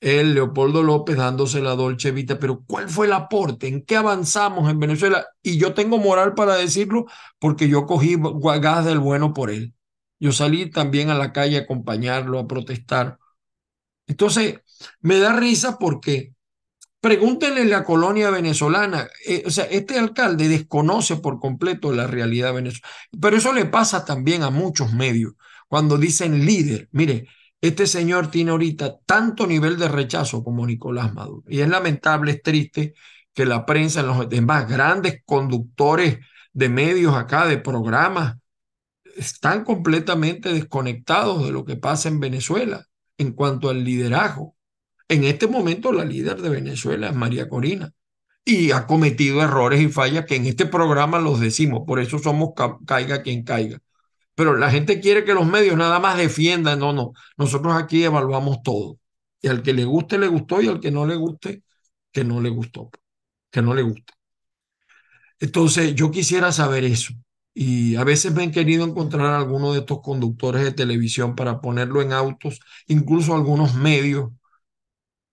el 0.00 0.34
Leopoldo 0.34 0.82
López 0.82 1.16
dándose 1.16 1.60
la 1.60 1.74
Dolce 1.76 2.10
Vita, 2.10 2.38
pero 2.38 2.64
¿cuál 2.66 2.88
fue 2.88 3.06
el 3.06 3.12
aporte? 3.12 3.68
¿En 3.68 3.84
qué 3.84 3.96
avanzamos 3.96 4.70
en 4.70 4.78
Venezuela? 4.78 5.26
Y 5.42 5.58
yo 5.58 5.74
tengo 5.74 5.98
moral 5.98 6.34
para 6.34 6.56
decirlo 6.56 7.06
porque 7.38 7.68
yo 7.68 7.86
cogí 7.86 8.16
gas 8.60 8.84
del 8.86 8.98
bueno 8.98 9.34
por 9.34 9.50
él. 9.50 9.74
Yo 10.18 10.32
salí 10.32 10.70
también 10.70 11.10
a 11.10 11.14
la 11.14 11.32
calle 11.32 11.58
a 11.58 11.62
acompañarlo, 11.62 12.38
a 12.38 12.46
protestar. 12.46 13.18
Entonces, 14.06 14.60
me 15.00 15.18
da 15.18 15.34
risa 15.36 15.78
porque 15.78 16.34
pregúntenle 17.00 17.64
la 17.64 17.84
colonia 17.84 18.30
venezolana, 18.30 19.08
eh, 19.26 19.42
o 19.46 19.50
sea, 19.50 19.64
este 19.64 19.98
alcalde 19.98 20.48
desconoce 20.48 21.16
por 21.16 21.40
completo 21.40 21.92
la 21.92 22.06
realidad 22.06 22.54
venezolana, 22.54 22.94
pero 23.20 23.36
eso 23.36 23.52
le 23.52 23.64
pasa 23.66 24.04
también 24.04 24.42
a 24.42 24.50
muchos 24.50 24.92
medios 24.92 25.34
cuando 25.68 25.96
dicen 25.98 26.44
líder. 26.44 26.88
Mire, 26.92 27.28
este 27.60 27.86
señor 27.86 28.30
tiene 28.30 28.52
ahorita 28.52 28.98
tanto 29.04 29.46
nivel 29.46 29.78
de 29.78 29.88
rechazo 29.88 30.42
como 30.42 30.66
Nicolás 30.66 31.12
Maduro. 31.12 31.42
Y 31.48 31.60
es 31.60 31.68
lamentable, 31.68 32.32
es 32.32 32.42
triste 32.42 32.94
que 33.34 33.44
la 33.44 33.66
prensa, 33.66 34.02
los 34.02 34.28
demás 34.28 34.68
grandes 34.68 35.22
conductores 35.24 36.18
de 36.52 36.68
medios 36.68 37.14
acá, 37.14 37.46
de 37.46 37.58
programas, 37.58 38.36
están 39.16 39.64
completamente 39.64 40.52
desconectados 40.52 41.44
de 41.44 41.52
lo 41.52 41.64
que 41.64 41.76
pasa 41.76 42.08
en 42.08 42.20
Venezuela 42.20 42.86
en 43.18 43.32
cuanto 43.32 43.68
al 43.68 43.84
liderazgo. 43.84 44.56
En 45.08 45.24
este 45.24 45.46
momento 45.46 45.92
la 45.92 46.04
líder 46.04 46.40
de 46.40 46.48
Venezuela 46.48 47.08
es 47.08 47.14
María 47.14 47.48
Corina 47.48 47.92
y 48.44 48.70
ha 48.70 48.86
cometido 48.86 49.42
errores 49.42 49.80
y 49.80 49.88
fallas 49.88 50.24
que 50.24 50.36
en 50.36 50.46
este 50.46 50.66
programa 50.66 51.18
los 51.18 51.40
decimos, 51.40 51.82
por 51.86 52.00
eso 52.00 52.18
somos 52.18 52.50
caiga 52.86 53.22
quien 53.22 53.44
caiga. 53.44 53.80
Pero 54.40 54.56
la 54.56 54.70
gente 54.70 55.00
quiere 55.02 55.22
que 55.22 55.34
los 55.34 55.46
medios 55.46 55.76
nada 55.76 56.00
más 56.00 56.16
defiendan, 56.16 56.78
no, 56.78 56.94
no, 56.94 57.12
nosotros 57.36 57.74
aquí 57.74 58.04
evaluamos 58.04 58.62
todo. 58.62 58.98
Y 59.42 59.48
al 59.48 59.62
que 59.62 59.74
le 59.74 59.84
guste, 59.84 60.16
le 60.18 60.28
gustó, 60.28 60.62
y 60.62 60.68
al 60.68 60.80
que 60.80 60.90
no 60.90 61.04
le 61.04 61.14
guste, 61.14 61.62
que 62.10 62.24
no 62.24 62.40
le 62.40 62.48
gustó, 62.48 62.90
que 63.50 63.60
no 63.60 63.74
le 63.74 63.82
guste. 63.82 64.14
Entonces, 65.40 65.94
yo 65.94 66.10
quisiera 66.10 66.52
saber 66.52 66.84
eso. 66.84 67.12
Y 67.52 67.96
a 67.96 68.04
veces 68.04 68.32
me 68.32 68.42
han 68.42 68.50
querido 68.50 68.82
encontrar 68.86 69.26
algunos 69.34 69.74
de 69.74 69.80
estos 69.80 70.00
conductores 70.00 70.64
de 70.64 70.72
televisión 70.72 71.34
para 71.36 71.60
ponerlo 71.60 72.00
en 72.00 72.14
autos, 72.14 72.60
incluso 72.86 73.34
algunos 73.34 73.74
medios. 73.74 74.30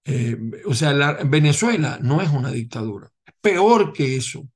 Eh, 0.04 0.38
o 0.66 0.74
sea, 0.74 0.92
Venezuela 1.24 1.98
no 2.02 2.22
es 2.22 2.30
una 2.30 2.52
dictadura. 2.52 3.10
Peor 3.40 3.94
que 3.94 4.18
eso. 4.18 4.50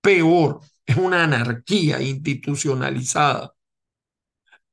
Peor. 0.00 0.62
Es 0.84 0.96
una 0.96 1.22
anarquía 1.22 2.02
institucionalizada. 2.02 3.53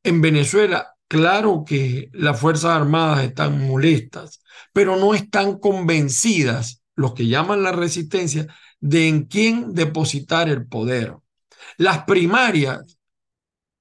En 0.04 0.22
Venezuela, 0.22 0.96
claro 1.08 1.64
que 1.66 2.10
las 2.14 2.40
Fuerzas 2.40 2.72
Armadas 2.72 3.24
están 3.24 3.68
molestas, 3.68 4.42
pero 4.74 4.96
no 4.96 5.14
están 5.14 5.60
convencidas, 5.60 6.82
los 6.96 7.14
que 7.14 7.28
llaman 7.28 7.64
la 7.64 7.72
resistencia, 7.72 8.48
de 8.80 9.08
en 9.08 9.26
quién 9.26 9.74
depositar 9.74 10.50
el 10.50 10.66
poder. 10.68 11.16
Las 11.78 12.04
primarias 12.06 12.98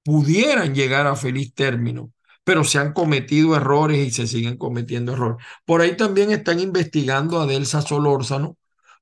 pudieran 0.02 0.74
llegar 0.74 1.06
a 1.06 1.16
feliz 1.16 1.54
término, 1.54 2.12
pero 2.44 2.64
se 2.64 2.78
han 2.78 2.92
cometido 2.92 3.56
errores 3.56 4.06
y 4.06 4.10
se 4.10 4.26
siguen 4.26 4.56
cometiendo 4.56 5.12
errores. 5.12 5.44
Por 5.64 5.80
ahí 5.80 5.96
también 5.96 6.30
están 6.32 6.60
investigando 6.60 7.40
a 7.40 7.46
Delsa 7.46 7.80
Solórzano, 7.80 8.56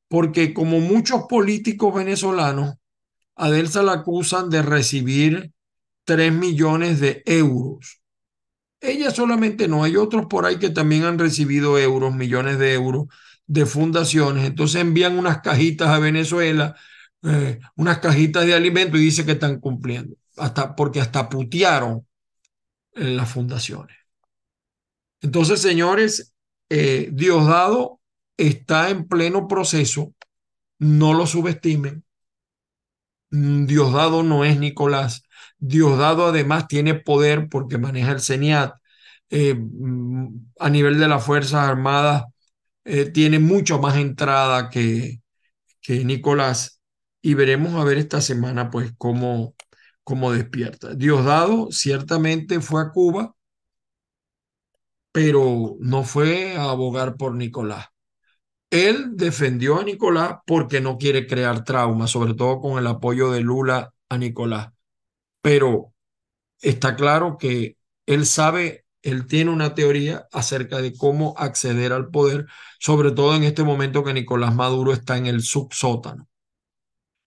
porque 0.09 0.55
como 0.55 0.81
muchos 0.81 1.25
políticos 1.29 1.95
venezolanos, 1.95 2.75
a 3.37 3.51
Delsa 3.51 3.83
la 3.83 3.93
acusan 3.93 4.51
de 4.51 4.63
recibir 4.63 5.53
3 6.09 6.33
millones 6.33 7.01
de 7.01 7.23
euros. 7.27 8.01
Ella 8.81 9.11
solamente 9.11 9.69
no, 9.69 9.85
hay 9.85 9.97
otros 9.97 10.27
por 10.27 10.47
ahí 10.47 10.59
que 10.59 10.71
también 10.71 11.05
han 11.05 11.19
recibido 11.19 11.79
euros, 11.79 12.15
millones 12.15 12.59
de 12.59 12.73
euros 12.73 13.09
de 13.47 13.67
fundaciones. 13.67 14.47
Entonces 14.47 14.81
envían 14.81 15.19
unas 15.19 15.43
cajitas 15.43 15.89
a 15.89 15.99
Venezuela 15.99 16.75
eh, 17.23 17.59
unas 17.77 17.99
cajitas 17.99 18.47
de 18.47 18.55
alimentos 18.55 19.01
y 19.01 19.05
dice 19.05 19.27
que 19.27 19.33
están 19.33 19.59
cumpliendo, 19.59 20.17
hasta, 20.37 20.77
porque 20.77 21.01
hasta 21.01 21.29
putearon 21.29 22.07
en 22.93 23.17
las 23.17 23.31
fundaciones. 23.31 23.97
Entonces, 25.21 25.61
señores, 25.61 26.33
eh, 26.69 27.11
Diosdado 27.13 28.01
está 28.37 28.91
en 28.91 29.09
pleno 29.09 29.49
proceso, 29.49 30.15
no 30.79 31.13
lo 31.13 31.27
subestimen. 31.27 32.05
Mm, 33.31 33.67
Diosdado 33.67 34.23
no 34.23 34.45
es 34.45 34.59
Nicolás. 34.59 35.25
Diosdado 35.59 36.27
además 36.27 36.69
tiene 36.69 36.95
poder 36.95 37.49
porque 37.49 37.79
maneja 37.79 38.13
el 38.13 38.21
CENIAT. 38.21 38.75
Eh, 39.31 39.55
mm, 39.55 40.29
a 40.59 40.71
nivel 40.71 40.99
de 40.99 41.09
las 41.09 41.25
Fuerzas 41.25 41.69
Armadas, 41.69 42.25
tiene 43.13 43.39
mucho 43.39 43.79
más 43.81 43.97
entrada 43.99 44.71
que, 44.71 45.21
que 45.81 46.05
Nicolás 46.05 46.81
y 47.23 47.35
veremos 47.35 47.75
a 47.75 47.85
ver 47.85 47.99
esta 47.99 48.21
semana 48.21 48.71
pues 48.71 48.93
cómo, 48.99 49.55
cómo 50.05 50.33
despierta. 50.33 50.95
Diosdado 50.95 51.69
ciertamente 51.73 52.61
fue 52.61 52.83
a 52.83 52.91
Cuba, 52.91 53.35
pero 55.13 55.77
no 55.81 56.05
fue 56.05 56.57
a 56.57 56.71
abogar 56.71 57.17
por 57.17 57.35
Nicolás. 57.35 57.87
Él 58.71 59.13
defendió 59.17 59.81
a 59.81 59.85
Nicolás 59.85 60.39
porque 60.47 60.81
no 60.81 60.99
quiere 60.99 61.27
crear 61.27 61.65
trauma, 61.65 62.07
sobre 62.09 62.35
todo 62.35 62.61
con 62.61 62.79
el 62.79 62.87
apoyo 62.87 63.31
de 63.31 63.41
Lula 63.41 63.93
a 64.09 64.19
Nicolás. 64.19 64.71
Pero 65.41 65.95
está 66.63 66.97
claro 66.97 67.39
que 67.39 67.79
él 68.07 68.27
sabe, 68.27 68.87
él 69.03 69.27
tiene 69.27 69.51
una 69.53 69.75
teoría 69.75 70.29
acerca 70.33 70.83
de 70.83 70.95
cómo 70.97 71.35
acceder 71.39 71.93
al 71.93 72.11
poder, 72.11 72.47
sobre 72.81 73.13
todo 73.13 73.37
en 73.37 73.45
este 73.45 73.65
momento 73.65 74.05
que 74.05 74.15
Nicolás 74.15 74.55
Maduro 74.55 74.93
está 74.93 75.17
en 75.19 75.27
el 75.27 75.43
subsótano 75.43 76.29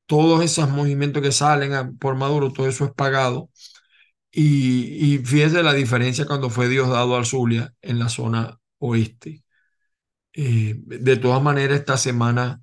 todos 0.06 0.43
esos 0.43 0.69
movimientos 0.69 1.21
que 1.21 1.32
salen 1.32 1.97
por 1.97 2.15
Maduro, 2.15 2.52
todo 2.52 2.67
eso 2.67 2.86
es 2.86 2.91
pagado. 2.91 3.50
Y, 4.32 5.15
y 5.15 5.19
fíjese 5.19 5.63
la 5.63 5.74
diferencia 5.74 6.26
cuando 6.26 6.50
fue 6.50 6.69
Diosdado 6.69 7.15
al 7.17 7.26
Zulia 7.26 7.74
en 7.82 8.00
la 8.00 8.10
zona 8.10 8.60
oeste. 8.80 9.43
Eh, 10.34 10.76
de 10.86 11.17
todas 11.17 11.43
maneras, 11.43 11.80
esta 11.80 11.97
semana 11.97 12.62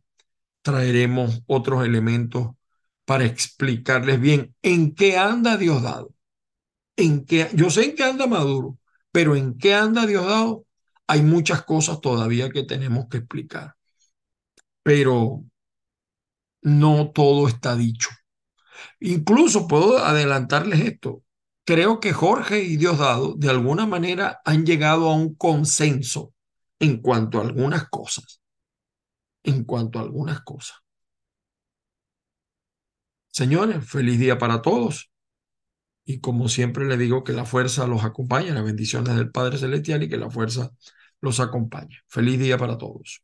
traeremos 0.63 1.43
otros 1.47 1.85
elementos 1.87 2.51
para 3.09 3.25
explicarles 3.25 4.21
bien 4.21 4.55
en 4.61 4.95
qué 4.95 5.17
anda 5.17 5.57
Diosdado. 5.57 6.13
En 6.95 7.25
qué, 7.25 7.49
yo 7.55 7.71
sé 7.71 7.87
en 7.87 7.95
qué 7.95 8.05
anda 8.05 8.27
Maduro, 8.27 8.77
pero 9.11 9.35
en 9.35 9.57
qué 9.57 9.73
anda 9.75 10.05
Diosdado 10.05 10.67
hay 11.07 11.23
muchas 11.23 11.65
cosas 11.65 12.03
todavía 12.03 12.51
que 12.51 12.65
tenemos 12.65 13.07
que 13.09 13.17
explicar. 13.17 13.77
Pero 14.83 15.43
no 16.61 17.11
todo 17.13 17.49
está 17.49 17.75
dicho. 17.77 18.11
Incluso 19.01 19.67
puedo 19.67 19.97
adelantarles 19.97 20.81
esto. 20.81 21.23
Creo 21.65 22.01
que 22.01 22.13
Jorge 22.13 22.63
y 22.63 22.77
Diosdado 22.77 23.37
de 23.39 23.49
alguna 23.49 23.87
manera 23.87 24.43
han 24.45 24.67
llegado 24.67 25.09
a 25.09 25.15
un 25.15 25.35
consenso 25.35 26.35
en 26.79 27.01
cuanto 27.01 27.39
a 27.39 27.45
algunas 27.45 27.89
cosas. 27.89 28.43
En 29.45 29.65
cuanto 29.65 29.99
a 29.99 30.03
algunas 30.03 30.43
cosas. 30.43 30.77
Señores, 33.39 33.89
feliz 33.89 34.19
día 34.19 34.37
para 34.37 34.63
todos. 34.63 35.13
Y 36.05 36.19
como 36.19 36.49
siempre 36.49 36.87
le 36.87 36.97
digo 36.97 37.23
que 37.23 37.33
la 37.33 37.45
fuerza 37.45 37.87
los 37.87 38.03
acompaña, 38.03 38.53
las 38.53 38.65
bendiciones 38.65 39.15
del 39.15 39.31
Padre 39.31 39.59
Celestial 39.59 40.03
y 40.03 40.09
que 40.09 40.17
la 40.17 40.29
fuerza 40.29 40.73
los 41.21 41.39
acompañe. 41.39 42.01
Feliz 42.09 42.41
día 42.41 42.59
para 42.59 42.77
todos. 42.77 43.23